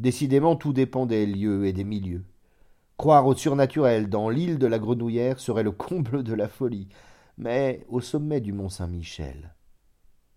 Décidément, 0.00 0.56
tout 0.56 0.72
dépend 0.72 1.06
des 1.06 1.26
lieux 1.26 1.66
et 1.66 1.72
des 1.72 1.84
milieux. 1.84 2.24
Croire 2.96 3.26
au 3.26 3.34
surnaturel 3.34 4.08
dans 4.08 4.28
l'île 4.28 4.58
de 4.58 4.66
la 4.66 4.78
Grenouillère 4.78 5.38
serait 5.38 5.62
le 5.62 5.70
comble 5.72 6.22
de 6.22 6.34
la 6.34 6.48
folie, 6.48 6.88
mais 7.38 7.84
au 7.88 8.00
sommet 8.00 8.40
du 8.40 8.52
mont 8.52 8.68
Saint-Michel. 8.68 9.54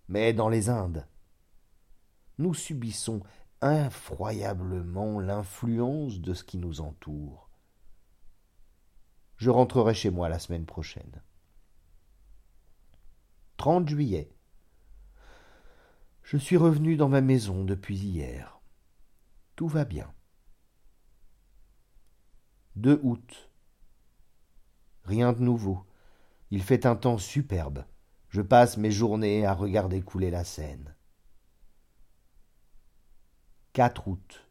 Mais 0.08 0.34
dans 0.34 0.50
les 0.50 0.70
Indes, 0.70 1.08
nous 2.38 2.54
subissons 2.54 3.22
effroyablement 3.64 5.20
l'influence 5.20 6.20
de 6.20 6.34
ce 6.34 6.44
qui 6.44 6.58
nous 6.58 6.82
entoure. 6.82 7.50
Je 9.38 9.50
rentrerai 9.50 9.94
chez 9.94 10.12
moi 10.12 10.30
la 10.30 10.40
semaine 10.40 10.66
prochaine. 10.66 11.22
30 13.58 13.90
juillet. 13.90 14.35
Je 16.26 16.38
suis 16.38 16.58
revenu 16.58 16.98
dans 16.98 17.08
ma 17.08 17.22
maison 17.22 17.64
depuis 17.64 17.96
hier. 17.96 18.60
Tout 19.56 19.68
va 19.68 19.86
bien. 19.86 20.12
2 22.78 23.00
août. 23.04 23.52
Rien 25.04 25.34
de 25.34 25.42
nouveau. 25.42 25.86
Il 26.50 26.64
fait 26.64 26.88
un 26.88 26.96
temps 26.96 27.20
superbe. 27.20 27.86
Je 28.30 28.42
passe 28.42 28.78
mes 28.78 28.90
journées 28.90 29.46
à 29.46 29.54
regarder 29.54 30.02
couler 30.02 30.32
la 30.32 30.44
Seine. 30.44 30.96
4 33.74 34.08
août. 34.08 34.50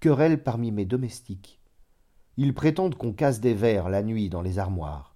Querelle 0.00 0.42
parmi 0.42 0.72
mes 0.72 0.86
domestiques. 0.86 1.60
Ils 2.36 2.52
prétendent 2.52 2.96
qu'on 2.96 3.12
casse 3.12 3.38
des 3.38 3.54
verres 3.54 3.88
la 3.88 4.02
nuit 4.02 4.28
dans 4.28 4.42
les 4.42 4.58
armoires. 4.58 5.14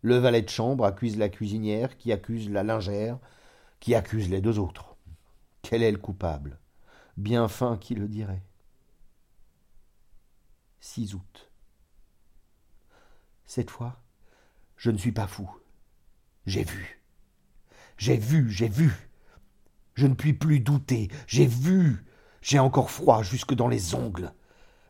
Le 0.00 0.16
valet 0.16 0.40
de 0.40 0.48
chambre 0.48 0.86
accuse 0.86 1.18
la 1.18 1.28
cuisinière, 1.28 1.98
qui 1.98 2.12
accuse 2.12 2.48
la 2.48 2.62
lingère, 2.62 3.18
qui 3.82 3.96
accuse 3.96 4.30
les 4.30 4.40
deux 4.40 4.60
autres. 4.60 4.96
Quel 5.60 5.82
est 5.82 5.90
le 5.90 5.98
coupable? 5.98 6.60
Bien 7.16 7.48
fin 7.48 7.76
qui 7.76 7.96
le 7.96 8.06
dirait. 8.06 8.44
6 10.78 11.16
août. 11.16 11.50
Cette 13.44 13.70
fois, 13.70 14.00
je 14.76 14.92
ne 14.92 14.98
suis 14.98 15.10
pas 15.10 15.26
fou. 15.26 15.50
J'ai 16.46 16.62
vu. 16.62 17.02
J'ai 17.98 18.16
vu, 18.16 18.52
j'ai 18.52 18.68
vu. 18.68 18.92
Je 19.94 20.06
ne 20.06 20.14
puis 20.14 20.32
plus 20.32 20.60
douter. 20.60 21.08
J'ai 21.26 21.46
vu. 21.46 22.06
J'ai 22.40 22.60
encore 22.60 22.90
froid 22.90 23.24
jusque 23.24 23.52
dans 23.52 23.68
les 23.68 23.96
ongles. 23.96 24.32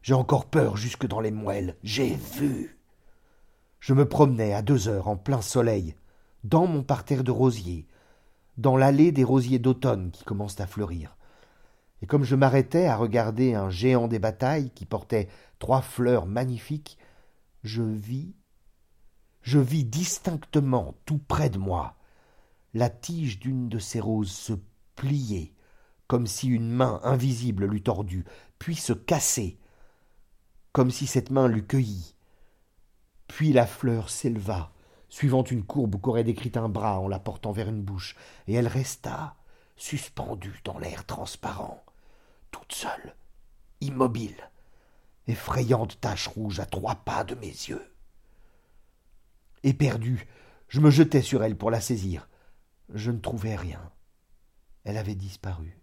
J'ai 0.02 0.14
encore 0.14 0.50
peur 0.50 0.76
jusque 0.76 1.06
dans 1.06 1.20
les 1.20 1.30
moelles. 1.30 1.78
J'ai 1.82 2.14
vu. 2.14 2.78
Je 3.80 3.94
me 3.94 4.06
promenais 4.06 4.52
à 4.52 4.60
deux 4.60 4.86
heures 4.88 5.08
en 5.08 5.16
plein 5.16 5.40
soleil, 5.40 5.96
dans 6.44 6.66
mon 6.66 6.82
parterre 6.82 7.24
de 7.24 7.30
rosiers, 7.30 7.86
dans 8.58 8.76
l'allée 8.76 9.12
des 9.12 9.24
rosiers 9.24 9.58
d'automne 9.58 10.10
qui 10.10 10.24
commencent 10.24 10.60
à 10.60 10.66
fleurir. 10.66 11.16
Et 12.02 12.06
comme 12.06 12.24
je 12.24 12.36
m'arrêtais 12.36 12.86
à 12.86 12.96
regarder 12.96 13.54
un 13.54 13.70
géant 13.70 14.08
des 14.08 14.18
batailles 14.18 14.70
qui 14.70 14.84
portait 14.84 15.28
trois 15.58 15.82
fleurs 15.82 16.26
magnifiques, 16.26 16.98
je 17.62 17.82
vis, 17.82 18.34
je 19.42 19.58
vis 19.58 19.84
distinctement, 19.84 20.96
tout 21.06 21.18
près 21.18 21.48
de 21.48 21.58
moi, 21.58 21.96
la 22.74 22.90
tige 22.90 23.38
d'une 23.38 23.68
de 23.68 23.78
ces 23.78 24.00
roses 24.00 24.32
se 24.32 24.54
plier, 24.96 25.54
comme 26.08 26.26
si 26.26 26.48
une 26.48 26.70
main 26.70 27.00
invisible 27.04 27.66
l'eût 27.66 27.82
tordue, 27.82 28.24
puis 28.58 28.74
se 28.74 28.92
casser, 28.92 29.58
comme 30.72 30.90
si 30.90 31.06
cette 31.06 31.30
main 31.30 31.48
l'eût 31.48 31.66
cueillie. 31.66 32.16
Puis 33.28 33.52
la 33.52 33.66
fleur 33.66 34.10
s'éleva, 34.10 34.72
suivant 35.12 35.44
une 35.44 35.62
courbe 35.62 36.00
qu'aurait 36.00 36.24
décrite 36.24 36.56
un 36.56 36.70
bras 36.70 36.98
en 36.98 37.06
la 37.06 37.18
portant 37.18 37.52
vers 37.52 37.68
une 37.68 37.82
bouche, 37.82 38.16
et 38.46 38.54
elle 38.54 38.66
resta, 38.66 39.36
suspendue 39.76 40.62
dans 40.64 40.78
l'air 40.78 41.04
transparent, 41.04 41.84
toute 42.50 42.72
seule, 42.72 43.14
immobile, 43.82 44.50
effrayante 45.26 46.00
tache 46.00 46.28
rouge 46.28 46.60
à 46.60 46.64
trois 46.64 46.94
pas 46.94 47.24
de 47.24 47.34
mes 47.34 47.46
yeux. 47.46 47.94
Éperdu, 49.62 50.26
je 50.68 50.80
me 50.80 50.88
jetai 50.88 51.20
sur 51.20 51.44
elle 51.44 51.58
pour 51.58 51.70
la 51.70 51.82
saisir. 51.82 52.26
Je 52.94 53.10
ne 53.10 53.18
trouvais 53.18 53.54
rien. 53.54 53.92
Elle 54.84 54.96
avait 54.96 55.14
disparu. 55.14 55.78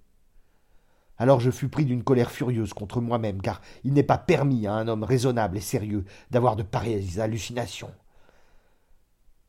Alors 1.20 1.40
je 1.40 1.52
fus 1.52 1.70
pris 1.70 1.86
d'une 1.86 2.04
colère 2.04 2.32
furieuse 2.32 2.74
contre 2.74 3.00
moi-même, 3.00 3.44
car 3.44 3.62
il 3.84 3.94
n'est 3.94 4.02
pas 4.02 4.18
permis 4.18 4.66
à 4.66 4.74
un 4.74 4.88
homme 4.88 5.04
raisonnable 5.04 5.58
et 5.58 5.62
sérieux 5.62 6.06
d'avoir 6.32 6.56
de 6.56 6.64
pareilles 6.64 7.20
hallucinations. 7.20 7.94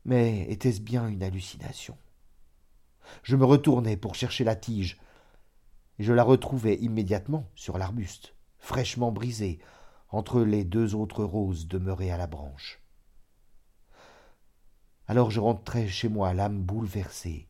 Mais 0.04 0.46
était-ce 0.50 0.80
bien 0.80 1.06
une 1.08 1.22
hallucination? 1.22 1.96
Je 3.22 3.36
me 3.36 3.44
retournai 3.44 3.96
pour 3.96 4.14
chercher 4.14 4.44
la 4.44 4.56
tige, 4.56 4.98
et 5.98 6.04
je 6.04 6.12
la 6.12 6.22
retrouvai 6.22 6.76
immédiatement 6.76 7.48
sur 7.54 7.76
l'arbuste, 7.76 8.34
fraîchement 8.58 9.12
brisée, 9.12 9.58
entre 10.08 10.42
les 10.42 10.64
deux 10.64 10.94
autres 10.94 11.24
roses 11.24 11.68
demeurées 11.68 12.10
à 12.10 12.16
la 12.16 12.26
branche. 12.26 12.80
Alors 15.06 15.30
je 15.30 15.40
rentrai 15.40 15.88
chez 15.88 16.08
moi, 16.08 16.34
l'âme 16.34 16.62
bouleversée, 16.62 17.48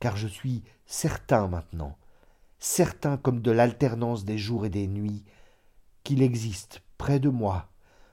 car 0.00 0.16
je 0.16 0.26
suis 0.26 0.62
certain 0.86 1.48
maintenant, 1.48 1.96
certain 2.58 3.16
comme 3.16 3.40
de 3.40 3.50
l'alternance 3.50 4.24
des 4.24 4.38
jours 4.38 4.66
et 4.66 4.70
des 4.70 4.86
nuits, 4.86 5.24
qu'il 6.02 6.22
existe 6.22 6.82
près 6.98 7.20
de 7.20 7.28
moi 7.28 7.68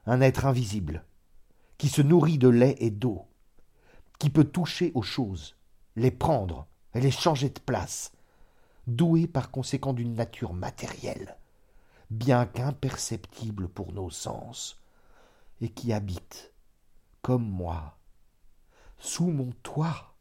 un 0.05 0.19
être 0.21 0.45
invisible, 0.45 1.05
qui 1.83 1.89
se 1.89 2.01
nourrit 2.01 2.37
de 2.37 2.47
lait 2.47 2.77
et 2.79 2.91
d'eau, 2.91 3.27
qui 4.17 4.29
peut 4.29 4.45
toucher 4.45 4.93
aux 4.95 5.01
choses, 5.01 5.57
les 5.97 6.11
prendre 6.11 6.65
et 6.93 7.01
les 7.01 7.11
changer 7.11 7.49
de 7.49 7.59
place, 7.59 8.13
doué 8.87 9.27
par 9.27 9.51
conséquent 9.51 9.91
d'une 9.91 10.13
nature 10.13 10.53
matérielle, 10.53 11.37
bien 12.09 12.45
qu'imperceptible 12.45 13.67
pour 13.67 13.91
nos 13.91 14.09
sens, 14.09 14.81
et 15.59 15.67
qui 15.67 15.91
habite, 15.91 16.53
comme 17.21 17.49
moi, 17.49 17.97
sous 18.97 19.27
mon 19.27 19.51
toit. 19.61 20.12